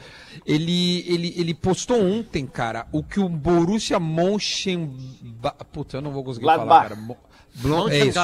[0.47, 5.57] Ele, ele, ele postou ontem, cara, o que o Borussia Mönchengladbach...
[5.71, 6.89] Putz, eu não vou conseguir falar, Gladbach.
[6.89, 7.01] cara.
[7.01, 7.17] Mo-
[7.57, 8.19] Blon- É isso.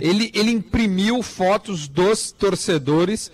[0.00, 3.30] Ele, ele imprimiu fotos dos torcedores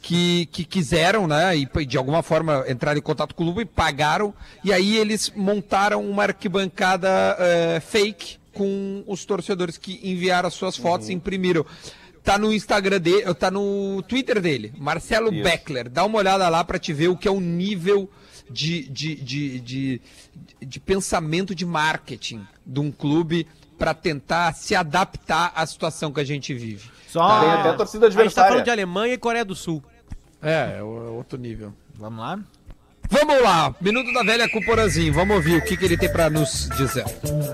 [0.00, 3.64] que, que quiseram, né, e de alguma forma entraram em contato com o clube e
[3.64, 4.32] pagaram,
[4.64, 10.76] e aí eles montaram uma arquibancada eh, fake com os torcedores que enviaram as suas
[10.76, 11.64] fotos e imprimiram.
[12.24, 15.42] Tá no Instagram dele, tá no Twitter dele, Marcelo Isso.
[15.42, 15.88] Beckler.
[15.88, 18.10] Dá uma olhada lá para te ver o que é o nível
[18.50, 20.00] de, de, de, de,
[20.60, 23.46] de pensamento de marketing de um clube
[23.78, 26.90] para tentar se adaptar à situação que a gente vive.
[27.08, 27.40] Só.
[27.40, 28.50] Tem até a torcida A gente tá adversária.
[28.50, 29.82] falando de Alemanha e Coreia do Sul.
[30.42, 31.72] É, é outro nível.
[31.94, 32.38] Vamos lá?
[33.10, 35.14] Vamos lá, Minuto da Velha com o Porazinho.
[35.14, 37.04] Vamos ouvir o que, que ele tem para nos dizer.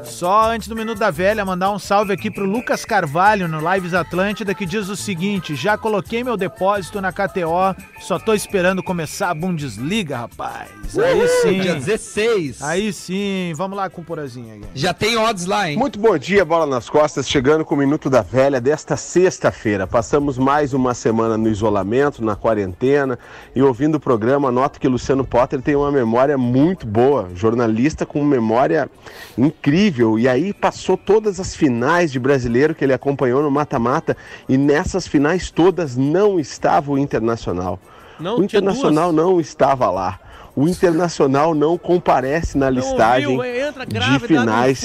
[0.05, 3.95] Só antes do Minuto da Velha, mandar um salve aqui pro Lucas Carvalho no Lives
[3.95, 9.31] Atlântida que diz o seguinte: já coloquei meu depósito na KTO, só tô esperando começar
[9.31, 10.71] a Bundesliga, rapaz.
[10.99, 11.15] Aí
[11.61, 11.79] Dia sim.
[11.79, 12.63] 16.
[12.63, 13.53] Aí sim.
[13.55, 14.61] Vamos lá com o Porazinho aí.
[14.75, 15.79] Já tem odds lá, hein?
[15.79, 19.87] Muito bom dia, bola nas costas, chegando com o Minuto da Velha desta sexta-feira.
[19.87, 23.17] Passamos mais uma semana no isolamento, na quarentena,
[23.55, 28.25] e ouvindo o programa, noto que Luciano Potter tem uma memória muito boa, jornalista com
[28.25, 28.91] memória
[29.37, 30.19] incrível.
[30.19, 34.17] E aí passou todas as finais de brasileiro que ele acompanhou no mata-mata,
[34.49, 37.79] e nessas finais todas não estava o Internacional.
[38.19, 40.21] Não, o Internacional não estava lá.
[40.57, 44.85] O Internacional não comparece na listagem entra de finais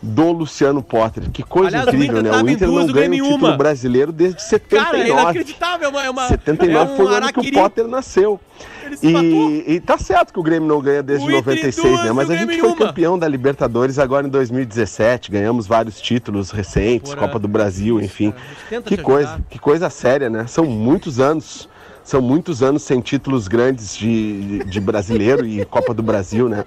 [0.00, 1.28] do Luciano Potter.
[1.32, 2.38] Que coisa Aliás, o incrível, Inter né?
[2.38, 5.10] O em Inter duas não ganha em título brasileiro desde Cara, é 79.
[5.10, 5.88] inacreditável.
[5.88, 7.52] É uma, é uma, 79 é um foi o ano que o.
[7.52, 8.40] Potter nasceu.
[9.02, 12.04] E, e tá certo que o Grêmio não ganha desde O Inter em 96, duas,
[12.04, 12.12] né?
[12.12, 12.76] Mas a gente foi uma.
[12.76, 15.30] campeão da Libertadores agora em 2017.
[15.30, 17.26] Ganhamos vários títulos recentes, Porra.
[17.26, 18.32] Copa do Brasil, enfim.
[18.84, 19.44] Que coisa, ajudar.
[19.48, 20.46] que coisa séria, né?
[20.46, 21.68] São muitos anos.
[22.04, 26.64] São muitos anos sem títulos grandes de, de brasileiro e Copa do Brasil, né?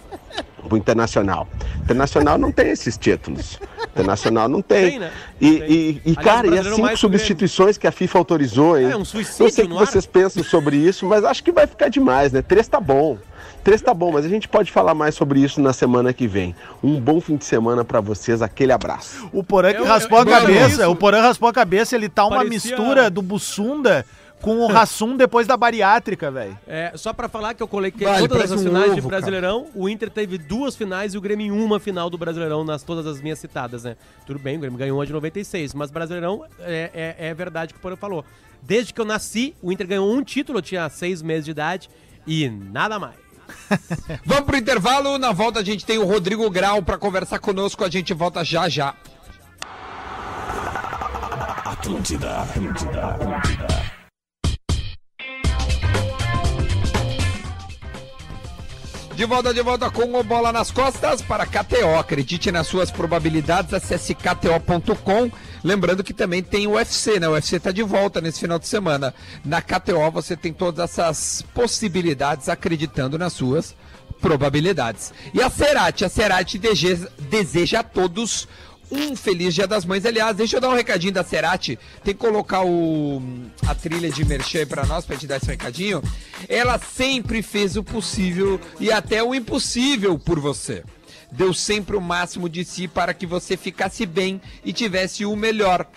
[0.70, 1.48] O Internacional.
[1.82, 3.60] Internacional não tem esses títulos.
[3.92, 4.92] Internacional não tem.
[4.92, 5.12] Tem, né?
[5.40, 5.72] E, Tem.
[5.72, 8.90] e, e, Aliás, cara, e as mais cinco substituições que a FIFA autorizou, hein?
[8.92, 9.80] É, um Não suicídio sei o que ar.
[9.86, 12.42] vocês pensam sobre isso, mas acho que vai ficar demais, né?
[12.42, 13.18] Três tá bom.
[13.64, 16.56] Três tá bom, mas a gente pode falar mais sobre isso na semana que vem.
[16.84, 19.30] Um bom fim de semana pra vocês, aquele abraço.
[19.34, 20.90] O Porã que Eu- raspou eu- a eu- cabeça, isso.
[20.92, 24.06] o Porã raspou a cabeça, ele tá uma Parecia- mistura do Bussunda
[24.42, 26.58] com o Rassum depois da bariátrica, velho.
[26.68, 29.68] É, só pra falar que eu coloquei Vai, todas as um finais de ovo, Brasileirão,
[29.76, 33.06] o Inter teve duas finais e o Grêmio em uma final do Brasileirão, nas todas
[33.06, 33.96] as minhas citadas, né?
[34.26, 37.76] Tudo bem, o Grêmio ganhou uma de 96, mas Brasileirão é, é, é verdade o
[37.76, 38.26] que o Porã falou.
[38.62, 41.90] Desde que eu nasci, o Inter ganhou um título, eu tinha seis meses de idade
[42.28, 43.16] e nada mais.
[44.26, 45.18] Vamos pro intervalo.
[45.18, 47.84] Na volta a gente tem o Rodrigo Grau para conversar conosco.
[47.84, 48.96] A gente volta já já.
[59.22, 61.96] De volta, de volta com o Bola nas Costas para KTO.
[61.96, 65.30] Acredite nas suas probabilidades, acesse kto.com.
[65.64, 67.30] Lembrando que também tem o UFC, né?
[67.30, 69.14] O UFC está de volta nesse final de semana.
[69.46, 73.76] Na KTO você tem todas essas possibilidades acreditando nas suas
[74.20, 75.14] probabilidades.
[75.36, 78.48] E a Cerati, a Cerati deseja, deseja a todos
[78.92, 80.06] um feliz Dia das Mães.
[80.06, 81.80] Aliás, deixa eu dar um recadinho da Cerati.
[82.04, 83.22] Tem que colocar o,
[83.66, 86.04] a trilha de merchan pra nós, pra te dar esse recadinho.
[86.50, 90.84] Ela sempre fez o possível e até o impossível por você.
[91.32, 95.88] Deu sempre o máximo de si para que você ficasse bem e tivesse o melhor.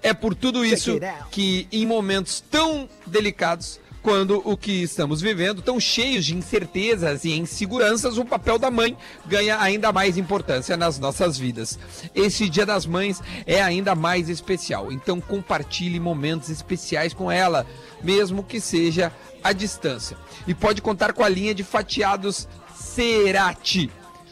[0.00, 1.00] É por tudo isso
[1.32, 7.32] que em momentos tão delicados quando o que estamos vivendo, tão cheios de incertezas e
[7.32, 11.78] inseguranças, o papel da mãe ganha ainda mais importância nas nossas vidas.
[12.14, 17.66] Esse Dia das Mães é ainda mais especial, então compartilhe momentos especiais com ela,
[18.02, 19.12] mesmo que seja
[19.44, 20.16] à distância.
[20.46, 23.90] E pode contar com a linha de fatiados Cerati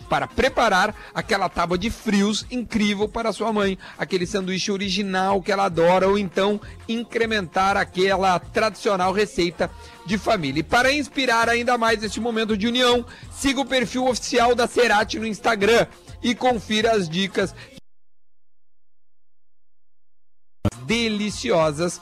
[0.09, 5.65] para preparar aquela tábua de frios incrível para sua mãe, aquele sanduíche original que ela
[5.65, 9.71] adora, ou então incrementar aquela tradicional receita
[10.07, 10.61] de família.
[10.61, 15.19] E para inspirar ainda mais este momento de união, siga o perfil oficial da Cerati
[15.19, 15.87] no Instagram
[16.23, 17.55] e confira as dicas
[20.87, 22.01] deliciosas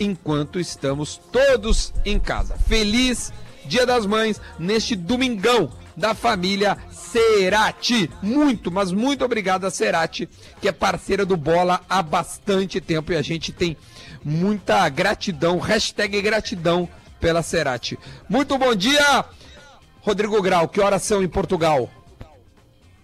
[0.00, 2.56] enquanto estamos todos em casa.
[2.56, 3.32] Feliz
[3.64, 8.10] Dia das Mães neste domingão da família Cerati.
[8.22, 10.28] Muito, mas muito obrigado a Cerati,
[10.60, 13.76] que é parceira do Bola há bastante tempo e a gente tem
[14.24, 16.88] muita gratidão, hashtag gratidão
[17.20, 17.98] pela Cerati.
[18.28, 19.24] Muito bom dia,
[20.00, 20.68] Rodrigo Grau.
[20.68, 21.88] Que horas são em Portugal?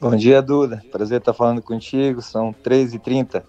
[0.00, 0.82] Bom dia, Duda.
[0.92, 2.22] Prazer estar falando contigo.
[2.22, 3.42] São 3h30.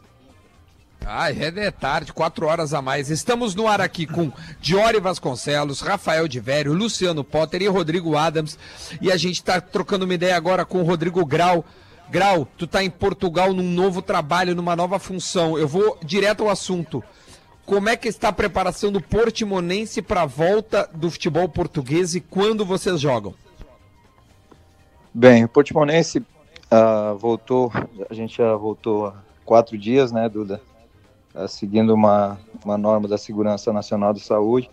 [1.05, 3.09] Ai, é de tarde, quatro horas a mais.
[3.09, 4.31] Estamos no ar aqui com
[4.61, 8.57] Diori Vasconcelos, Rafael de Vério, Luciano Potter e Rodrigo Adams.
[9.01, 11.65] E a gente está trocando uma ideia agora com o Rodrigo Grau.
[12.09, 15.57] Grau, tu tá em Portugal num novo trabalho, numa nova função.
[15.57, 17.03] Eu vou direto ao assunto.
[17.65, 22.19] Como é que está a preparação do Portimonense para a volta do futebol português e
[22.19, 23.33] quando vocês jogam?
[25.13, 26.23] Bem, o Portimonense
[26.69, 27.71] ah, voltou,
[28.09, 29.13] a gente já voltou há
[29.45, 30.61] quatro dias, né, Duda?
[31.33, 34.69] Ah, seguindo uma, uma norma da Segurança Nacional de Saúde,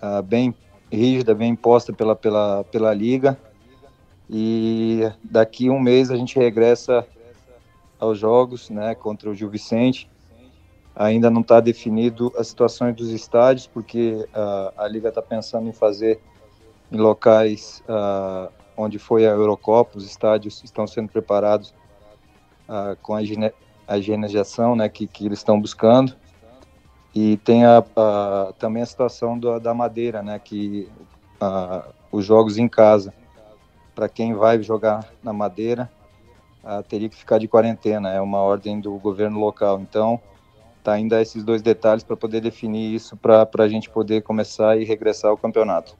[0.00, 0.54] ah, bem
[0.90, 3.38] rígida, bem imposta pela, pela, pela Liga.
[4.28, 7.06] E daqui um mês a gente regressa
[7.98, 10.08] aos jogos, né, contra o Gil Vicente.
[10.96, 15.72] Ainda não está definido as situações dos estádios, porque uh, a Liga está pensando em
[15.72, 16.20] fazer
[16.90, 21.74] em locais uh, onde foi a Eurocopa, os estádios estão sendo preparados
[22.68, 23.20] uh, com a,
[23.96, 26.14] higiene, a higienização né, que, que eles estão buscando.
[27.14, 30.88] E tem a, a, também a situação do, da madeira, né, que
[32.12, 33.14] os jogos em casa,
[33.94, 35.90] para quem vai jogar na madeira,
[36.88, 39.80] teria que ficar de quarentena, é uma ordem do governo local.
[39.80, 40.20] Então,
[40.82, 44.84] tá ainda esses dois detalhes para poder definir isso para a gente poder começar e
[44.84, 45.96] regressar ao campeonato.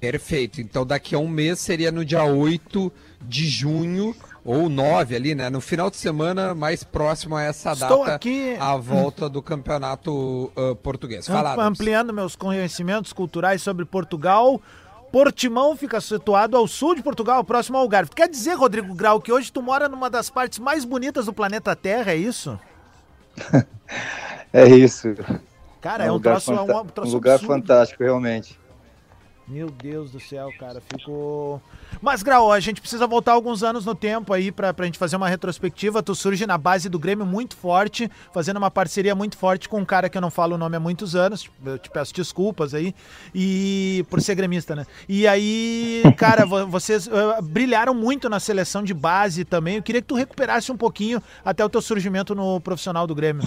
[0.00, 0.60] Perfeito.
[0.60, 5.48] Então daqui a um mês seria no dia 8 de junho ou 9 ali, né?
[5.48, 8.56] No final de semana mais próximo a essa Estou data, aqui...
[8.60, 11.26] a volta do campeonato uh, português.
[11.26, 14.60] Fala, Ampliando meus conhecimentos culturais sobre Portugal.
[15.10, 18.10] Portimão fica situado ao sul de Portugal, próximo ao Algarve.
[18.10, 21.74] Quer dizer, Rodrigo Grau, que hoje tu mora numa das partes mais bonitas do planeta
[21.76, 22.58] Terra, é isso?
[24.52, 25.14] é isso.
[25.80, 27.54] Cara, é, é um, troço, é um, troço um lugar absurdo.
[27.54, 28.58] fantástico, realmente.
[29.46, 31.60] Meu Deus do céu, cara, ficou.
[32.00, 35.16] Mas, Grau, a gente precisa voltar alguns anos no tempo aí pra, pra gente fazer
[35.16, 36.02] uma retrospectiva.
[36.02, 39.84] Tu surge na base do Grêmio muito forte, fazendo uma parceria muito forte com um
[39.84, 41.50] cara que eu não falo o nome há muitos anos.
[41.64, 42.94] Eu te peço desculpas aí.
[43.34, 44.06] E.
[44.08, 44.86] Por ser gremista, né?
[45.06, 49.76] E aí, cara, vocês uh, brilharam muito na seleção de base também.
[49.76, 53.44] Eu queria que tu recuperasse um pouquinho até o teu surgimento no profissional do Grêmio.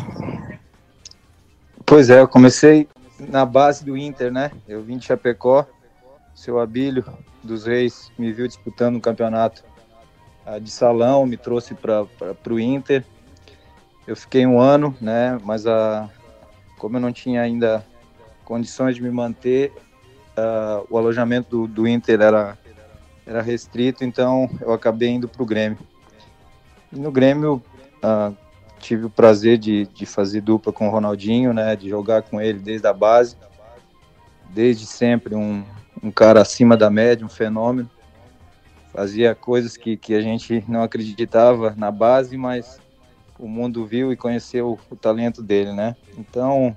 [1.83, 2.87] Pois é, eu comecei
[3.19, 4.51] na base do Inter, né?
[4.67, 5.65] Eu vim de Chapecó
[6.37, 7.03] seu Abílio
[7.43, 9.65] dos Reis me viu disputando um campeonato
[10.45, 12.05] uh, de salão, me trouxe para
[12.47, 13.03] o Inter.
[14.05, 15.39] Eu fiquei um ano, né?
[15.43, 16.07] Mas a,
[16.77, 17.83] como eu não tinha ainda
[18.45, 19.73] condições de me manter,
[20.37, 22.55] uh, o alojamento do, do Inter era,
[23.25, 25.79] era restrito, então eu acabei indo para o Grêmio.
[26.93, 27.63] E no Grêmio
[28.79, 31.75] tive o prazer de, de fazer dupla com o Ronaldinho, né?
[31.75, 33.35] De jogar com ele desde a base,
[34.53, 35.65] desde sempre um,
[36.07, 37.89] um cara acima da média, um fenômeno.
[38.93, 42.79] Fazia coisas que, que a gente não acreditava na base, mas
[43.37, 45.95] o mundo viu e conheceu o, talento dele, né?
[46.17, 46.75] Então,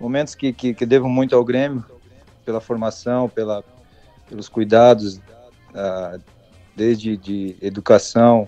[0.00, 1.84] momentos que, que, que, devo muito ao Grêmio,
[2.44, 3.62] pela formação, pela,
[4.28, 6.20] pelos cuidados, uh,
[6.74, 8.46] desde de educação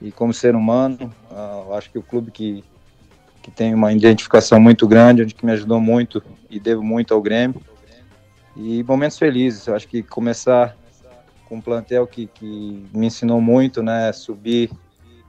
[0.00, 1.12] e como ser humano.
[1.30, 2.62] Uh, acho que o clube que,
[3.42, 7.22] que tem uma identificação muito grande, onde que me ajudou muito e devo muito ao
[7.22, 7.60] Grêmio
[8.56, 9.66] e momentos felizes.
[9.66, 10.76] Eu acho que começar
[11.48, 14.12] com um plantel que, que me ensinou muito, né?
[14.12, 14.70] Subir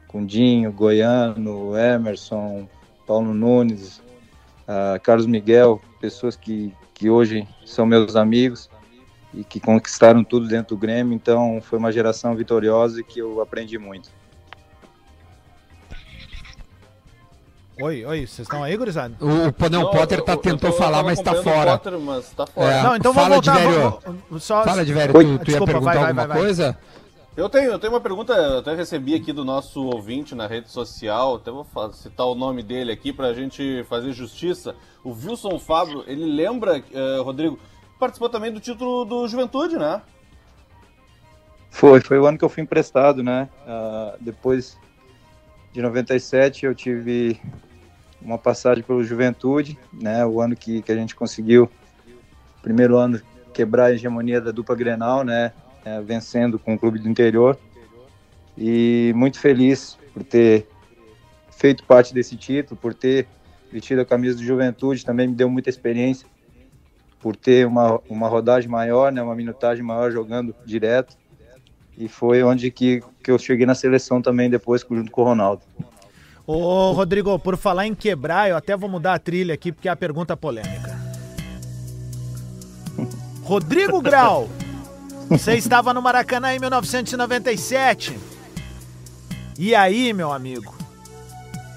[0.07, 2.67] com Dinho, Goiano, Emerson,
[3.07, 4.01] Paulo Nunes,
[4.67, 8.69] uh, Carlos Miguel, pessoas que, que hoje são meus amigos
[9.33, 11.13] e que conquistaram tudo dentro do Grêmio.
[11.13, 14.09] Então foi uma geração vitoriosa e que eu aprendi muito.
[17.81, 19.15] Oi, oi, vocês estão aí, gurizada?
[19.19, 21.79] O, o Panel Potter tá, eu, tentou eu tô, falar, mas tá fora.
[21.79, 22.71] Potter, mas tá fora.
[22.71, 23.59] É, não, então fala vamos voltar.
[23.59, 24.63] De velho, vamos, só...
[24.63, 26.77] Fala de velho, tu, tu Desculpa, ia perguntar vai, alguma vai, coisa?
[27.35, 30.69] Eu tenho, eu tenho uma pergunta, eu até recebi aqui do nosso ouvinte na rede
[30.69, 34.75] social, até vou citar o nome dele aqui pra gente fazer justiça.
[35.03, 37.57] O Wilson Fábio, ele lembra, uh, Rodrigo,
[37.99, 40.03] participou também do título do Juventude, né?
[41.71, 43.49] Foi, foi o ano que eu fui emprestado, né?
[43.65, 44.77] Uh, depois
[45.73, 47.39] de 97 eu tive
[48.21, 50.25] uma passagem pelo Juventude, né?
[50.25, 51.69] O ano que, que a gente conseguiu,
[52.61, 53.21] primeiro ano,
[53.53, 55.51] quebrar a hegemonia da dupla Grenal, né?
[55.83, 57.57] É, vencendo com o clube do interior.
[58.57, 60.67] E muito feliz por ter
[61.49, 63.27] feito parte desse título, por ter
[63.71, 66.27] vestido a camisa do Juventude, também me deu muita experiência,
[67.19, 69.21] por ter uma, uma rodagem maior, né?
[69.21, 71.17] Uma minutagem maior jogando direto.
[71.97, 75.63] E foi onde que, que eu cheguei na seleção também depois, junto com o Ronaldo.
[76.45, 79.91] Ô, Rodrigo, por falar em quebrar, eu até vou mudar a trilha aqui porque é
[79.91, 80.99] a pergunta polêmica.
[83.43, 84.49] Rodrigo Grau,
[85.29, 88.17] você estava no Maracanã em 1997.
[89.57, 90.73] E aí, meu amigo?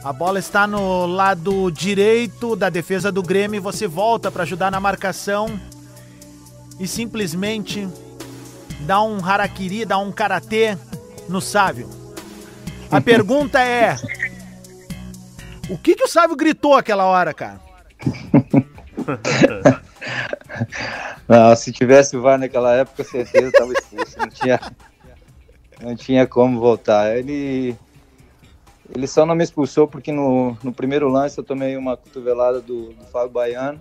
[0.03, 4.71] A bola está no lado direito da defesa do Grêmio e você volta para ajudar
[4.71, 5.49] na marcação
[6.79, 7.89] e simplesmente
[8.81, 10.77] dá um harakiri, dá um karatê
[11.29, 11.89] no Sávio.
[12.91, 13.97] A pergunta é:
[15.71, 17.61] o que que o Sávio gritou aquela hora, cara?
[21.27, 24.19] Não, se tivesse o VAR naquela época, certeza estava expulso.
[24.19, 24.61] Não tinha,
[25.81, 27.17] não tinha como voltar.
[27.17, 27.77] Ele,
[28.95, 32.93] ele só não me expulsou porque no, no primeiro lance eu tomei uma cotovelada do,
[32.93, 33.81] do Fábio Baiano.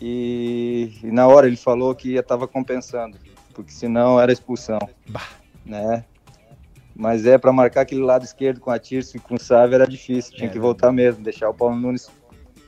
[0.00, 3.16] E, e na hora ele falou que estava compensando,
[3.54, 4.78] porque senão era expulsão.
[5.64, 6.04] Né?
[6.96, 9.86] Mas é para marcar aquele lado esquerdo com a Tirso e com o Sávio era
[9.86, 10.34] difícil.
[10.34, 12.10] Tinha que voltar mesmo, deixar o Paulo Nunes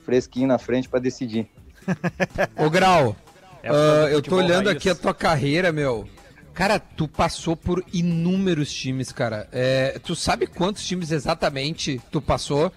[0.05, 1.49] fresquinho na frente para decidir.
[2.57, 3.17] Ô Grau,
[3.63, 6.07] É, futebol eu tô olhando aqui a tua carreira, meu.
[6.53, 9.49] Cara, tu passou por inúmeros times, cara.
[9.53, 12.73] É, tu sabe quantos times exatamente tu passou?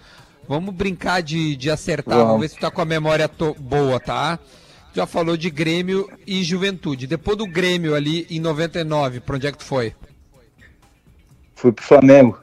[0.48, 2.28] Vamos brincar de, de acertar, Vamos.
[2.28, 3.30] vamos ver se tu tá com a memória
[3.60, 4.38] boa, tá?
[4.94, 7.08] Tu já falou de Grêmio e Juventude.
[7.08, 9.96] Depois do Grêmio ali em 99, pra onde é que tu foi?
[11.62, 12.40] Fui pro Flamengo.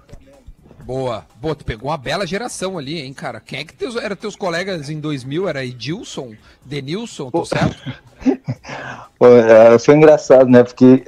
[0.85, 1.27] Boa.
[1.41, 3.41] Boa, tu pegou uma bela geração ali, hein, cara?
[3.41, 5.49] Quem é que teus, eram teus colegas em 2000?
[5.49, 7.83] Era Edilson, Denilson, tô certo?
[9.19, 10.63] Pô, é, foi engraçado, né?
[10.63, 11.05] Porque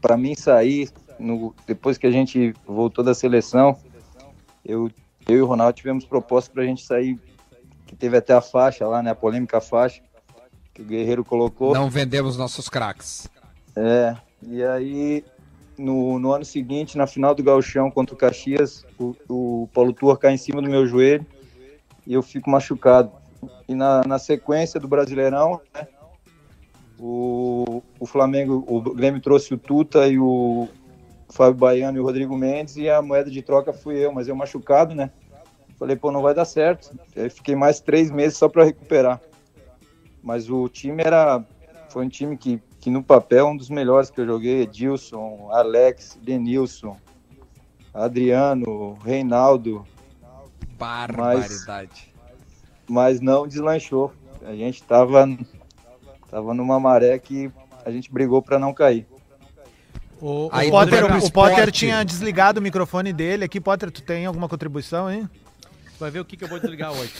[0.00, 3.78] para mim sair, no- depois que a gente voltou da seleção,
[4.64, 4.90] eu,
[5.28, 7.18] eu e o Ronaldo tivemos proposta para a gente sair,
[7.86, 9.10] que teve até a faixa lá, né?
[9.10, 10.00] A polêmica faixa
[10.72, 11.74] que o Guerreiro colocou.
[11.74, 13.28] Não vendemos nossos craques.
[13.76, 15.22] É, e aí
[15.78, 20.16] no, no ano seguinte, na final do Gauchão contra o Caxias, o, o Paulo Turra
[20.16, 21.24] cai em cima do meu joelho
[22.06, 23.12] e eu fico machucado.
[23.68, 25.86] E na, na sequência do Brasileirão, né,
[26.98, 30.68] o, o Flamengo, o Grêmio trouxe o Tuta e o
[31.28, 34.34] Fábio Baiano e o Rodrigo Mendes e a moeda de troca fui eu, mas eu
[34.34, 35.10] machucado, né?
[35.78, 36.90] Falei, pô, não vai dar certo.
[37.16, 39.20] Aí fiquei mais três meses só para recuperar.
[40.22, 41.44] Mas o time era.
[41.88, 44.62] Foi um time que, que no papel é um dos melhores que eu joguei.
[44.62, 46.96] Edilson, Alex, Denilson,
[47.92, 49.84] Adriano, Reinaldo,
[50.78, 52.12] Barbaridade.
[52.88, 54.12] mas não deslanchou.
[54.44, 55.28] A gente tava,
[56.30, 57.50] tava numa maré que
[57.84, 59.06] a gente brigou para não cair.
[60.20, 63.60] O, o Potter, o Potter tinha desligado o microfone dele aqui.
[63.60, 65.26] Potter, tu tem alguma contribuição aí?
[65.98, 67.12] vai ver o que, que eu vou desligar hoje.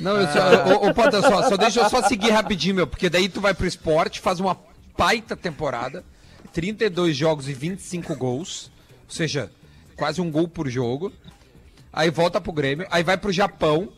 [0.00, 3.08] Não, eu só, ô, ô, Potter, só, só deixa eu só seguir rapidinho, meu, porque
[3.08, 4.54] daí tu vai pro esporte, faz uma
[4.98, 6.04] baita temporada,
[6.52, 8.72] 32 jogos e 25 gols,
[9.04, 9.48] ou seja,
[9.94, 11.12] quase um gol por jogo.
[11.92, 13.92] Aí volta pro Grêmio, aí vai pro Japão,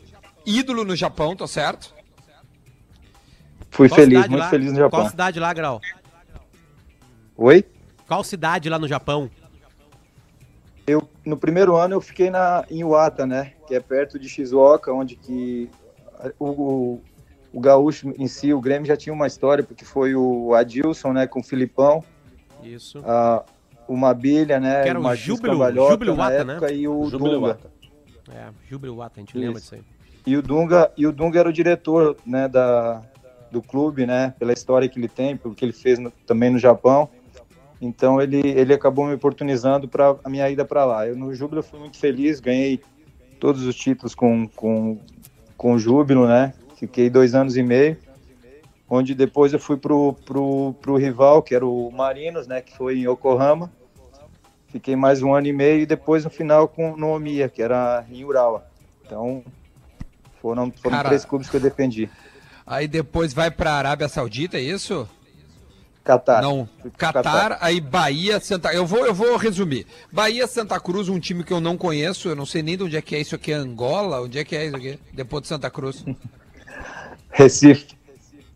[0.45, 1.93] ídolo no Japão, tá certo?
[3.71, 4.49] Fui Qual feliz, muito lá?
[4.49, 5.09] feliz no Qual Japão.
[5.09, 5.81] cidade lá, Grau?
[7.35, 7.65] Oi?
[8.07, 9.29] Qual cidade lá no Japão?
[10.85, 13.53] Eu, no primeiro ano eu fiquei na, em Iwata, né?
[13.67, 15.69] Que é perto de Shizuoka, onde que
[16.37, 16.99] o,
[17.53, 21.13] o, o gaúcho em si, o Grêmio já tinha uma história, porque foi o Adilson,
[21.13, 22.03] né, com o Filipão,
[22.63, 22.99] Isso.
[23.05, 23.43] a,
[23.87, 26.53] o Mabilha, né, Que era o Martins Júbilo- Júbilo na Wata, né?
[26.53, 27.47] época, e o Júbilo Dunga.
[27.47, 27.71] Wata.
[28.33, 29.39] É, Júbilo Wata, a gente Isso.
[29.39, 29.81] lembra disso aí.
[30.25, 33.01] E o Dunga, e o Dunga era o diretor, né, da,
[33.51, 36.59] do clube, né, pela história que ele tem, pelo que ele fez no- também no
[36.59, 37.09] Japão.
[37.81, 41.07] Então ele, ele acabou me oportunizando para a minha ida para lá.
[41.07, 42.79] Eu no Júbilo fui muito feliz, ganhei
[43.39, 44.99] todos os títulos com, com,
[45.57, 46.53] com o Júbilo, né?
[46.81, 47.95] Fiquei dois anos e meio,
[48.89, 52.59] onde depois eu fui pro, pro, pro rival, que era o Marinos, né?
[52.59, 53.71] Que foi em Yokohama.
[54.67, 58.03] Fiquei mais um ano e meio e depois no final com no Omiya, que era
[58.09, 58.65] em Urawa.
[59.05, 59.43] Então
[60.41, 62.09] foram, foram Cara, três clubes que eu defendi.
[62.65, 65.07] Aí depois vai pra Arábia Saudita, é isso?
[66.03, 66.41] Catar.
[66.41, 68.73] Não, pro Catar, aí Bahia, Santa.
[68.73, 69.85] Eu vou, eu vou resumir.
[70.11, 72.97] Bahia, Santa Cruz, um time que eu não conheço, eu não sei nem de onde
[72.97, 74.19] é que é isso aqui, é Angola?
[74.23, 74.99] Onde é que é isso aqui?
[75.13, 76.03] Depois de Santa Cruz.
[77.31, 77.87] Recife.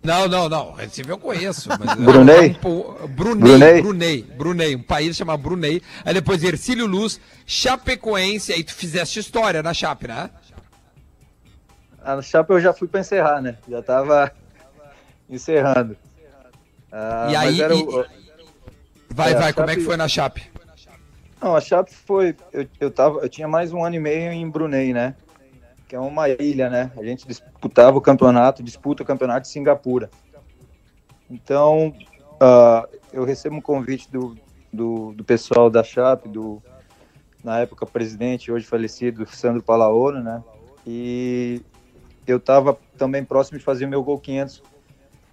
[0.04, 0.74] Não, não, não.
[0.74, 1.68] Recife eu conheço.
[1.70, 2.56] Mas Brunei?
[2.64, 3.82] É um Brunei, Brunei?
[3.82, 5.82] Brunei, Brunei, um país chamado Brunei.
[6.04, 10.30] Aí depois Ercílio Luz, Chapecoense, aí tu fizeste história na Chape, né?
[12.04, 13.58] A Chapa eu já fui para encerrar, né?
[13.68, 14.32] Já tava
[15.28, 15.98] encerrando.
[16.92, 17.86] Ah, E aí, era e-
[19.10, 20.44] Vai, É, vai, como é Chape- que foi na Chape?
[21.42, 22.36] Não, a Chape foi.
[22.54, 25.16] Eu, eu, tava, eu tinha mais um ano e meio em Brunei, né?
[25.88, 26.92] Que é uma ilha, né?
[26.98, 30.10] A gente disputava o campeonato, disputa o campeonato de Singapura.
[31.30, 31.94] Então,
[32.40, 34.38] ah, eu recebo um convite do,
[34.72, 36.62] do, do pessoal da Chape, do,
[37.44, 40.44] na época presidente, hoje falecido, Sandro Palaoro, né?
[40.86, 41.62] E
[42.28, 44.64] eu estava também próximo de fazer meu gol 500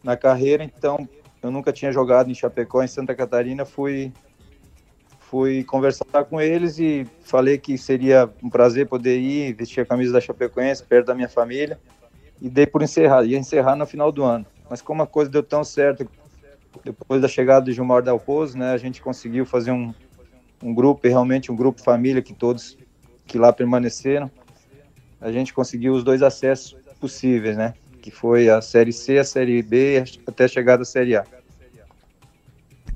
[0.02, 1.08] na carreira, então
[1.42, 4.12] eu nunca tinha jogado em Chapecó, em Santa Catarina, fui
[5.32, 10.12] fui conversar com eles e falei que seria um prazer poder ir vestir a camisa
[10.12, 11.80] da Chapecoense perto da minha família
[12.38, 14.44] e dei por encerrar, ia encerrar no final do ano.
[14.68, 16.06] Mas como a coisa deu tão certo,
[16.84, 19.94] depois da chegada do Gilmar Dalpozo, né, a gente conseguiu fazer um,
[20.62, 22.76] um grupo, realmente um grupo família que todos
[23.26, 24.30] que lá permaneceram,
[25.18, 27.72] a gente conseguiu os dois acessos possíveis, né,
[28.02, 31.24] que foi a Série C, a Série B, até chegada à Série A.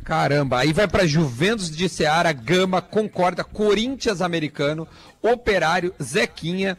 [0.06, 4.86] Caramba, aí vai para Juventus de Ceará, Gama, Concorda, Corinthians americano,
[5.20, 6.78] Operário, Zequinha,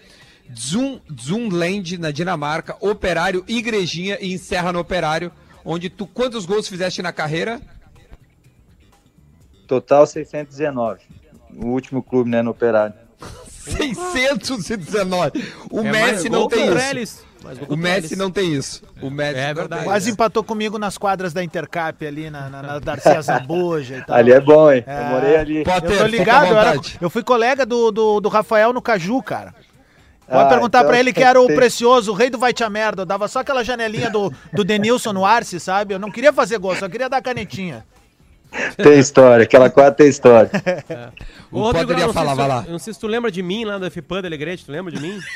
[0.58, 5.30] Zum, Zumland na Dinamarca, Operário, Igrejinha e encerra no Operário,
[5.66, 7.60] onde tu quantos gols fizeste na carreira?
[9.68, 11.02] Total 619.
[11.54, 12.96] O último clube, né, no Operário.
[13.50, 15.54] 619.
[15.70, 16.70] O É Messi não tem
[17.02, 17.27] isso.
[17.70, 18.84] O Messi não tem isso.
[19.02, 19.84] O Messi É verdade.
[19.84, 24.16] Quase empatou comigo nas quadras da Intercap ali na, na, na Darcy Zambuja e tal.
[24.16, 24.84] Ali é bom, hein?
[24.86, 25.00] É.
[25.00, 25.64] Eu morei ali.
[25.64, 29.22] Potter, Eu tô ligado, eu, era- eu fui colega do, do, do Rafael no Caju,
[29.22, 29.54] cara.
[30.28, 32.62] Pode Ah, perguntar então pra ele que era o precioso, o rei do vai te
[32.64, 33.04] a merda.
[33.04, 35.94] Eu dava só aquela janelinha do, do Denilson no Arce, sabe?
[35.94, 37.86] Eu não queria fazer gol, só queria dar canetinha.
[38.76, 40.50] Tem história, aquela quadra tem história.
[41.52, 42.64] O Ô, Rodrigo, Potter ia não sei falar, se tu- vai lá.
[42.66, 44.92] eu Não sei se tu lembra de mim lá do FPAN da Alegrete, tu lembra
[44.92, 45.18] de mim?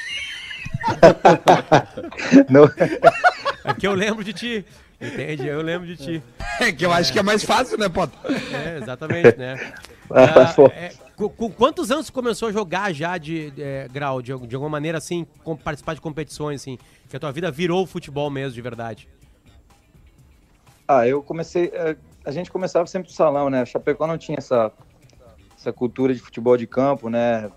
[2.49, 2.65] Não-
[3.63, 4.65] É que eu lembro de ti.
[4.99, 5.47] Entende?
[5.47, 6.23] Eu lembro de ti.
[6.59, 8.17] É que eu acho que é mais fácil, né, Potter?
[8.53, 9.55] É, exatamente, né?
[10.13, 10.65] Ah, pô.
[10.67, 14.69] é, com, com quantos anos começou a jogar já de, é, grau, de, de alguma
[14.69, 16.77] maneira assim, com- participar de competições, assim?
[17.09, 19.07] Que a tua vida virou futebol mesmo, de verdade.
[20.86, 21.71] Ah, eu comecei.
[21.73, 23.61] eh, A gente começava sempre no salão, né?
[23.61, 24.69] A Chapecó não tinha essa,
[25.57, 27.49] essa cultura de futebol de campo, né?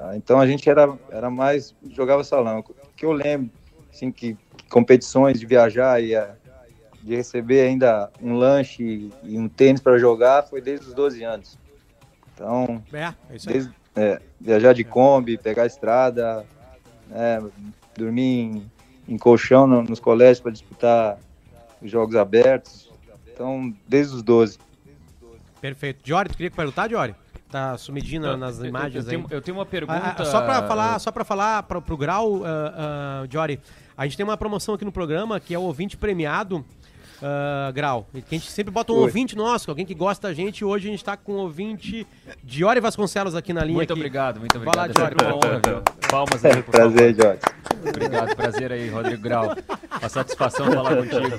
[0.00, 1.74] Ah, Então a gente era, era mais.
[1.90, 2.60] jogava salão.
[2.60, 2.64] O
[2.96, 3.50] que eu lembro,
[3.92, 4.36] assim, que
[4.70, 6.34] competições de viajar e eh,
[7.02, 11.58] de receber ainda um lanche e, um tênis para jogar foi desde os 12 anos.
[12.34, 16.46] Então, É, é desde, é, viajar de Kombi, pegar a estrada,
[17.08, 17.42] né,
[17.96, 18.70] dormir em,
[19.08, 21.18] em colchão no- nos colégios para disputar
[21.82, 22.90] os jogos abertos.
[23.32, 24.58] Então, desde os 12.
[25.60, 26.02] Perfeito.
[26.02, 27.14] Diori, tu queria perguntar, Diori?
[27.50, 29.16] Tá sumidinho na- nas Eu- eu- imagens eu, aí.
[29.16, 29.98] tenho, eu tenho uma pergunta.
[29.98, 33.58] Ah, ah, só pra falar, só pra falar pro, pro Grau, ah, ah, Jory,
[33.96, 36.64] a gente tem uma promoção aqui no programa que é o ouvinte premiado,
[37.20, 38.06] ah, Grau.
[38.12, 39.02] Que a gente sempre bota um Oi.
[39.02, 40.64] ouvinte nosso, alguém que gosta da gente.
[40.64, 42.06] Hoje a gente tá com o ouvinte
[42.44, 43.74] Diori Vasconcelos aqui na linha.
[43.74, 44.00] Muito aqui.
[44.00, 44.90] obrigado, muito obrigado.
[44.90, 45.82] É sempre uma honra, viu?
[46.08, 47.16] Palmas aí, por Prazer.
[47.16, 47.40] Jorge.
[47.88, 49.56] Obrigado, prazer aí, Rodrigo Grau.
[50.00, 51.36] Uma satisfação falar contigo.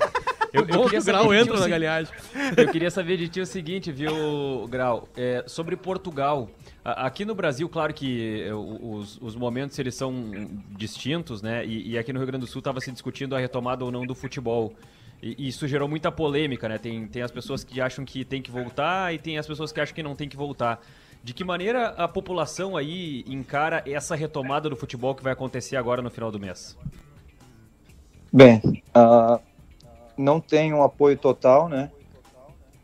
[0.53, 2.13] Eu, Bom que o Grau entra na galhagem.
[2.57, 5.07] Eu queria saber de ti o seguinte, viu, Grau?
[5.15, 6.49] É, sobre Portugal.
[6.83, 10.31] Aqui no Brasil, claro que é, os, os momentos eles são
[10.77, 11.65] distintos, né?
[11.65, 14.05] E, e aqui no Rio Grande do Sul estava se discutindo a retomada ou não
[14.05, 14.73] do futebol.
[15.21, 16.77] E e isso gerou muita polêmica, né?
[16.77, 19.79] Tem, tem as pessoas que acham que tem que voltar e tem as pessoas que
[19.79, 20.81] acham que não tem que voltar.
[21.23, 26.01] De que maneira a população aí encara essa retomada do futebol que vai acontecer agora
[26.01, 26.75] no final do mês?
[28.33, 29.39] Bem, ah,
[30.17, 31.91] não tem um apoio total, né?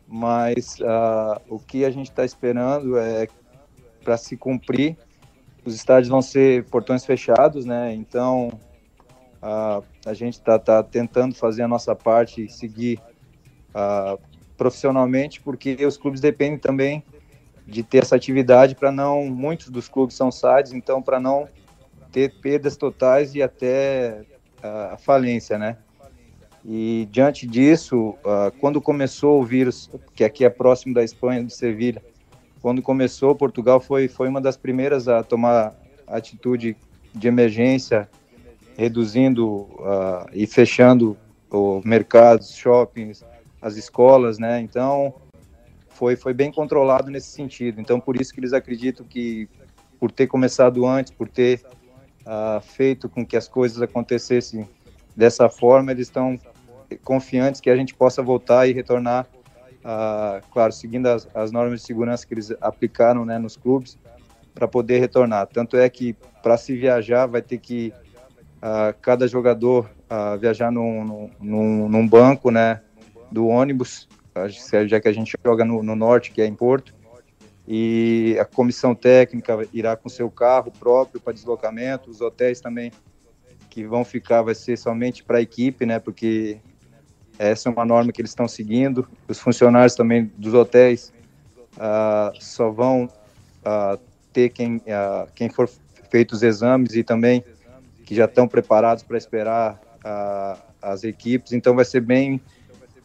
[0.06, 3.28] Mas ah, o que a gente está esperando é
[4.02, 4.96] para se cumprir,
[5.64, 7.92] os estádios vão ser portões fechados, né?
[7.94, 8.50] Então
[9.42, 13.00] ah, a gente está tá tentando fazer a nossa parte e seguir
[13.74, 14.16] ah,
[14.56, 17.04] profissionalmente, porque os clubes dependem também
[17.66, 19.26] de ter essa atividade para não.
[19.26, 21.46] Muitos dos clubes são SADs, então para não
[22.10, 24.24] ter perdas totais e até
[24.62, 25.76] a falência, né?
[26.70, 31.54] E diante disso, ah, quando começou o vírus, que aqui é próximo da Espanha, de
[31.54, 32.04] Sevilha,
[32.60, 35.74] quando começou, Portugal foi foi uma das primeiras a tomar
[36.06, 36.76] atitude
[37.14, 38.06] de emergência,
[38.76, 41.16] reduzindo ah, e fechando
[41.50, 43.24] os mercados, shoppings,
[43.62, 44.60] as escolas, né?
[44.60, 45.14] Então
[45.88, 47.80] foi foi bem controlado nesse sentido.
[47.80, 49.48] Então por isso que eles acreditam que
[49.98, 51.62] por ter começado antes, por ter
[52.26, 54.68] ah, feito com que as coisas acontecessem
[55.16, 56.38] dessa forma, eles estão
[56.96, 59.26] confiantes que a gente possa voltar e retornar,
[59.84, 63.98] ah, claro, seguindo as, as normas de segurança que eles aplicaram né, nos clubes,
[64.54, 65.46] para poder retornar.
[65.46, 67.92] Tanto é que para se viajar vai ter que
[68.60, 72.80] ah, cada jogador ah, viajar num, num- num, banco né,
[73.30, 76.92] do ônibus, ah, já que a gente joga no, no norte, que é em Porto,
[77.66, 82.90] e a comissão técnica irá com seu carro próprio para deslocamento, os hotéis também
[83.68, 85.98] que vão ficar vai ser somente para a equipe, né?
[85.98, 86.58] Porque
[87.38, 89.06] essa é uma norma que eles estão seguindo.
[89.28, 91.12] Os funcionários também dos hotéis
[91.78, 93.08] ah, só vão
[93.64, 93.98] ah,
[94.32, 95.70] ter quem ah, quem for
[96.10, 97.44] feito os exames e também
[98.04, 99.78] que já estão preparados para esperar
[100.80, 101.52] as equipes.
[101.52, 102.40] Então vai ser bem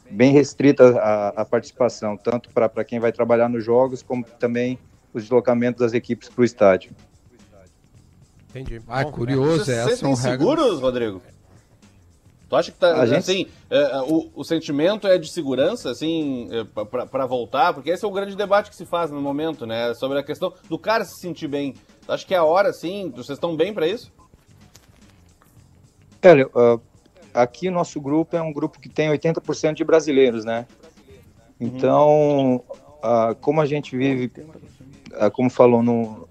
[0.10, 4.80] bem restrita a, a participação, tanto para quem vai trabalhar nos jogos, como também
[5.14, 6.92] os deslocamentos das equipes para o estádio.
[8.50, 8.82] Entendi.
[8.88, 10.48] Ah, Bom, curioso, Vocês essas sentem são regras.
[10.48, 11.22] seguros, Rodrigo?
[12.54, 15.90] Tu acha que tá, A gente- assim, é, é, o, o sentimento é de segurança,
[15.90, 16.64] assim, é,
[17.08, 17.74] pra voltar?
[17.74, 19.92] Porque esse é o grande debate que se faz no momento, né?
[19.96, 21.74] Sobre a questão do cara se sentir bem.
[22.06, 24.12] Tu acha que é a hora, assim, vocês estão bem pra isso?
[26.24, 26.80] Olha, ah,
[27.34, 30.68] aqui nosso grupo é um grupo que tem 80% de brasileiros, né?
[31.60, 32.64] Então,
[33.02, 34.32] ah, como a gente vive,
[35.14, 36.28] ah, como falou, no,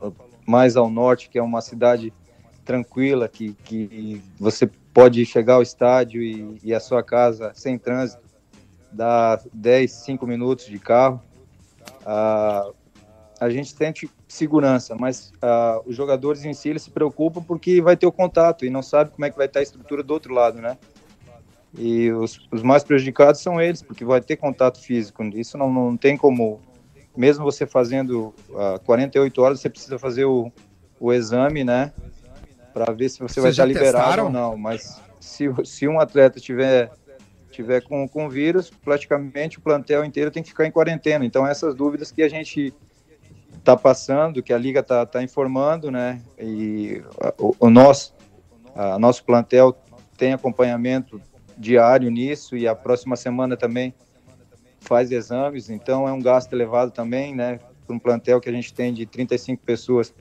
[0.47, 2.13] mais ao norte, que é uma cidade
[2.65, 8.23] tranquila, que, que você pode chegar ao estádio e, e a sua casa sem trânsito,
[8.91, 11.21] dá 10, 5 minutos de carro,
[12.05, 12.71] ah,
[13.41, 17.97] a gente sente segurança, mas ah, os jogadores em si eles se preocupam porque vai
[17.97, 20.33] ter o contato e não sabe como é que vai estar a estrutura do outro
[20.33, 20.77] lado, né?
[21.77, 25.23] E os, os mais prejudicados são eles, porque vai ter contato físico.
[25.35, 26.61] Isso não, não tem como,
[27.17, 30.53] mesmo você fazendo ah, 48 horas, você precisa fazer o,
[31.01, 31.93] o exame, né?
[32.73, 34.25] Para ver se você vai Vocês já estar liberado testaram?
[34.27, 34.57] ou não.
[34.57, 36.91] Mas se, se um atleta tiver
[37.53, 41.25] tiver com, com vírus, praticamente o plantel inteiro tem que ficar em quarentena.
[41.25, 42.75] Então, essas dúvidas que a gente
[43.59, 46.21] está passando, que a liga está tá informando, né?
[46.39, 47.03] E
[47.39, 48.15] o, o nosso,
[48.75, 49.77] a nosso plantel
[50.17, 51.21] tem acompanhamento
[51.57, 53.95] diário nisso e a próxima semana também
[54.81, 55.71] faz exames.
[55.71, 57.61] Então, é um gasto elevado também, né?
[57.87, 60.13] Para um plantel que a gente tem de 35 pessoas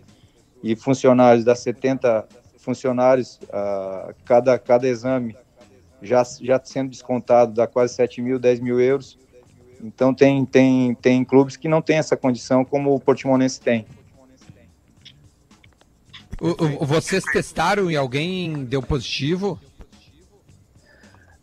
[0.61, 2.27] e funcionários, dá 70
[2.61, 5.35] funcionários, ah, cada, cada exame
[6.01, 9.17] já, já sendo descontado dá quase 7 mil, 10 mil euros.
[9.83, 13.85] Então tem, tem, tem clubes que não tem essa condição como o Portimonense tem.
[16.39, 19.59] O- o- vocês testaram e alguém deu positivo?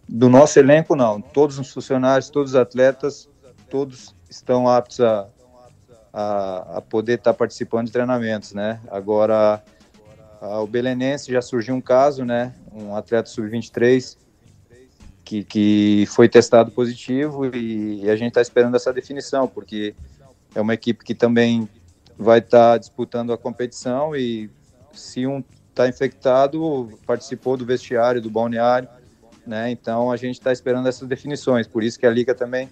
[0.09, 1.21] Do nosso elenco, não.
[1.21, 3.29] Todos os funcionários, todos os atletas,
[3.71, 5.29] todos estão aptos a,
[6.13, 8.81] a, a poder estar participando de treinamentos, né?
[8.91, 9.63] Agora,
[10.41, 12.55] a- o Belenense já surgiu um caso, né?
[12.73, 14.17] Um atleta sub-23
[15.25, 19.95] que, que foi testado positivo e, e a gente está esperando essa definição, porque
[20.55, 21.69] é uma equipe que também
[22.17, 24.51] vai estar disputando a competição e
[24.93, 28.89] se um está infectado, participou do vestiário, do balneário,
[29.47, 29.71] né?
[29.71, 31.69] Então a gente está esperando essas definições.
[31.69, 32.69] Por isso que a liga também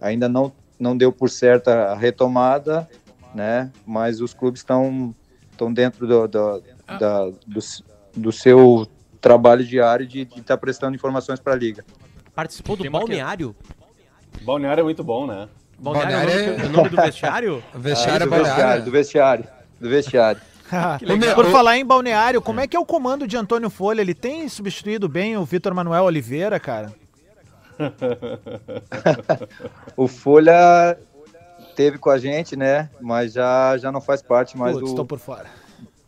[0.00, 2.88] ainda não não deu por certa a retomada,
[3.34, 3.70] né?
[3.84, 5.14] Mas os clubes estão
[5.50, 6.62] estão dentro do, do,
[6.98, 7.60] da, do,
[8.16, 8.86] do seu
[9.20, 11.84] trabalho diário de estar prestando informações para a liga.
[12.34, 13.54] Participou do Tem balneário?
[14.42, 15.48] Balneário é muito bom, né?
[15.78, 17.64] Balneário, Balneário é o é- nome- é o nome do vestiário?
[17.74, 18.84] Vestiário Ah, é do vestiário, balneário.
[18.84, 19.44] do vestiário,
[19.80, 20.40] do vestiário.
[20.70, 20.98] Ah,
[21.34, 24.02] Por falar em balneário, como é que é o comando de Antônio Folha?
[24.02, 26.92] Ele tem substituído bem o Vitor Manuel Oliveira, cara?
[29.96, 30.98] O Folha
[31.74, 32.90] teve com a gente, né?
[33.00, 35.46] Mas já, já não faz parte mais Putz, do, por fora.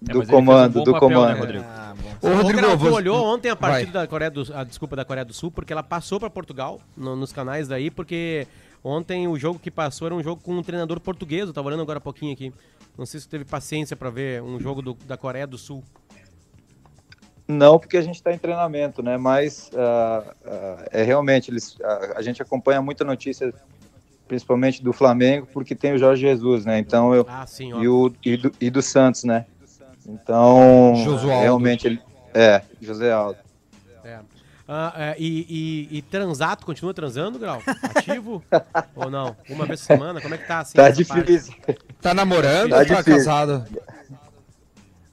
[0.08, 1.38] É, do um comando, bom do papel, né, comando.
[1.38, 1.64] Rodrigo?
[1.68, 1.94] Ah.
[2.22, 4.02] Ô, Ô, Rodrigo, tu você- olhou ontem a partida Vai.
[4.02, 7.16] da Coreia do a desculpa da Coreia do Sul, porque ela passou pra Portugal no-
[7.16, 8.46] nos canais daí, porque
[8.82, 11.82] ontem o jogo que passou era um jogo com um treinador português, eu tava olhando
[11.82, 12.52] agora há pouquinho aqui.
[12.96, 15.82] Não sei se teve paciência pra ver um jogo do- da Coreia do Sul.
[17.48, 19.16] Não, porque a gente está em treinamento, né?
[19.16, 23.52] Mas ah, ah, é realmente eles, ah, a gente acompanha muita notícia,
[24.28, 26.78] principalmente do Flamengo, porque tem o Jorge Jesus, né?
[26.78, 29.46] Então eu Ah, sim, e, o, e, do, e do Santos, né?
[30.06, 31.42] Então Josualdo.
[31.42, 32.00] realmente ele
[32.34, 33.38] é José Aldo.
[34.04, 34.18] É.
[34.72, 37.60] Ah, é, e, e, e transato, continua transando, Grau?
[37.96, 38.42] Ativo?
[38.94, 39.36] Ou não?
[39.48, 40.20] Uma vez por semana?
[40.20, 40.76] Como é que tá assim?
[40.76, 41.24] Tá essa parte?
[41.24, 41.54] difícil.
[42.00, 43.16] Tá namorando Tá ou tá difícil.
[43.16, 43.64] casado?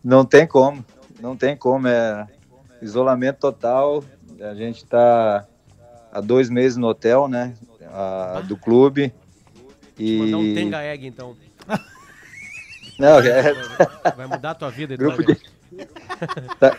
[0.04, 0.86] Não tem como,
[1.20, 2.28] não tem como, é
[2.84, 4.04] isolamento total.
[4.40, 5.46] A gente está
[6.12, 7.54] há dois meses no hotel, né?
[7.92, 9.14] ah, do clube.
[9.98, 11.36] E Mandar um tenga egg, então.
[12.98, 13.54] Não, é,
[14.16, 15.38] Vai mudar a tua vida, grupo de
[16.60, 16.78] tá,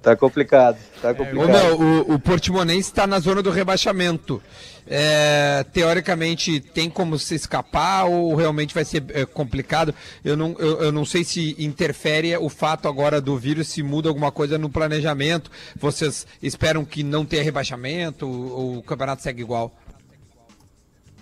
[0.00, 1.48] tá complicado, tá Ô, complicado.
[1.48, 4.42] meu, o, o Portimonense está na zona do rebaixamento.
[4.86, 9.94] É, teoricamente, tem como se escapar ou realmente vai ser é, complicado?
[10.24, 14.08] Eu não, eu, eu não sei se interfere o fato agora do vírus, se muda
[14.08, 15.50] alguma coisa no planejamento.
[15.76, 19.72] Vocês esperam que não tenha rebaixamento ou o campeonato segue igual?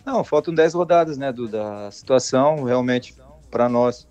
[0.07, 1.89] Não, faltam 10 rodadas, né, Duda?
[1.89, 3.15] A situação realmente
[3.51, 4.07] para nós,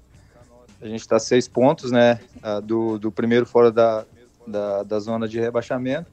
[0.81, 2.19] a gente está seis pontos, né,
[2.63, 4.05] do, do primeiro fora da,
[4.45, 6.09] da, da zona de rebaixamento,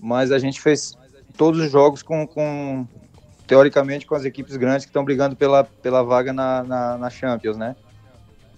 [0.00, 0.96] mas a gente fez
[1.36, 2.86] todos os jogos com, com
[3.46, 7.56] teoricamente, com as equipes grandes que estão brigando pela, pela vaga na, na, na Champions,
[7.56, 7.76] né?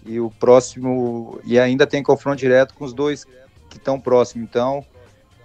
[0.06, 3.24] E o próximo, e ainda tem confronto direto com os dois
[3.70, 4.84] que estão próximos, então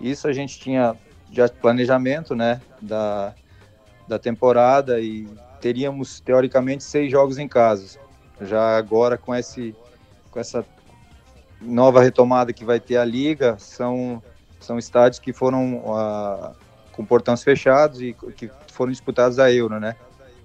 [0.01, 0.95] isso a gente tinha
[1.31, 3.33] já planejamento, né, da,
[4.07, 5.27] da temporada e
[5.61, 7.99] teríamos teoricamente seis jogos em casa.
[8.41, 9.75] Já agora com esse
[10.31, 10.63] com essa
[11.61, 14.21] nova retomada que vai ter a liga, são
[14.59, 16.51] são estádios que foram ah,
[16.91, 19.95] com portões fechados e que foram disputados a Euro, né?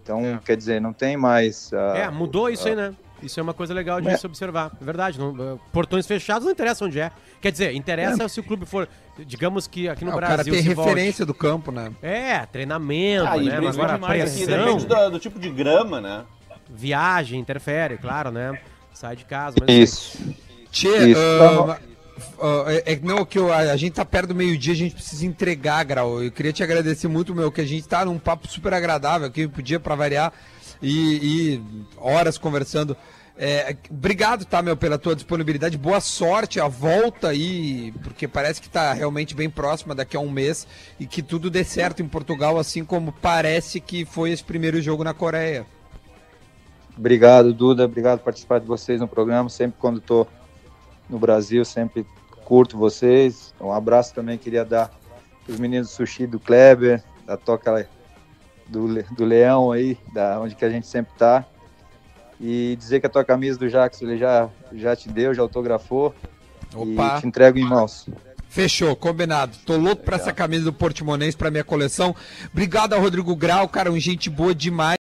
[0.02, 2.94] Então, quer dizer, não tem mais ah, É, mudou isso aí, né?
[3.22, 4.16] Isso é uma coisa legal de É.
[4.18, 4.70] se observar.
[4.80, 5.18] É verdade.
[5.18, 7.10] não- uh, portões fechados não interessa onde é.
[7.40, 8.86] Quer dizer, interessa se o clube for.
[9.18, 10.36] Digamos que aqui no Ah, o Brasil.
[10.36, 10.88] cara tem se volte.
[10.90, 11.90] referência do campo, né?
[12.02, 13.36] É, treinamento, Ah, né?
[13.36, 16.24] Mas depende agora demais Assim, pressão, depende do, do tipo de grama, né?
[16.74, 18.58] Viagem, interfere, claro, né?
[18.92, 19.56] Sai de casa.
[19.60, 20.18] Mas, isso.
[20.70, 21.20] Tchê, Isso.
[21.20, 21.78] ah,
[22.40, 24.76] ah, é, é que não que eu- a, a gente tá perto do meio-dia, a
[24.76, 26.22] gente precisa entregar, Grau.
[26.22, 29.46] Eu queria te agradecer muito, meu, que a gente tá num papo super agradável aqui,
[29.46, 30.32] podia pra variar
[30.82, 31.62] e, e
[31.96, 32.96] horas conversando.
[33.36, 35.76] É, obrigado, tá, meu, pela tua disponibilidade.
[35.76, 40.30] Boa sorte, a volta aí, porque parece que tá realmente bem próxima daqui a um
[40.30, 40.66] mês
[41.00, 45.02] e que tudo dê certo em Portugal, assim como parece que foi esse primeiro jogo
[45.02, 45.66] na Coreia.
[46.96, 47.84] Obrigado, Duda.
[47.84, 49.48] Obrigado por participar de vocês no programa.
[49.48, 50.28] Sempre quando estou
[51.08, 52.06] no Brasil, sempre
[52.44, 53.54] curto vocês.
[53.60, 54.90] Um abraço também queria dar
[55.44, 57.88] para os meninos do Sushi do Kleber, da Toca
[58.66, 61.44] do, do Leão aí, da onde que a gente sempre tá.
[62.40, 66.14] E dizer que a tua camisa do Jackson ele já, já te deu, já autografou.
[66.74, 67.16] Opa.
[67.16, 68.08] E te entrego em mãos.
[68.48, 69.56] Fechou, combinado.
[69.66, 72.14] Tô louco pra essa camisa do Portimonense pra minha coleção.
[72.52, 74.92] Obrigado ao Rodrigo Grau, cara, um gente boa demais.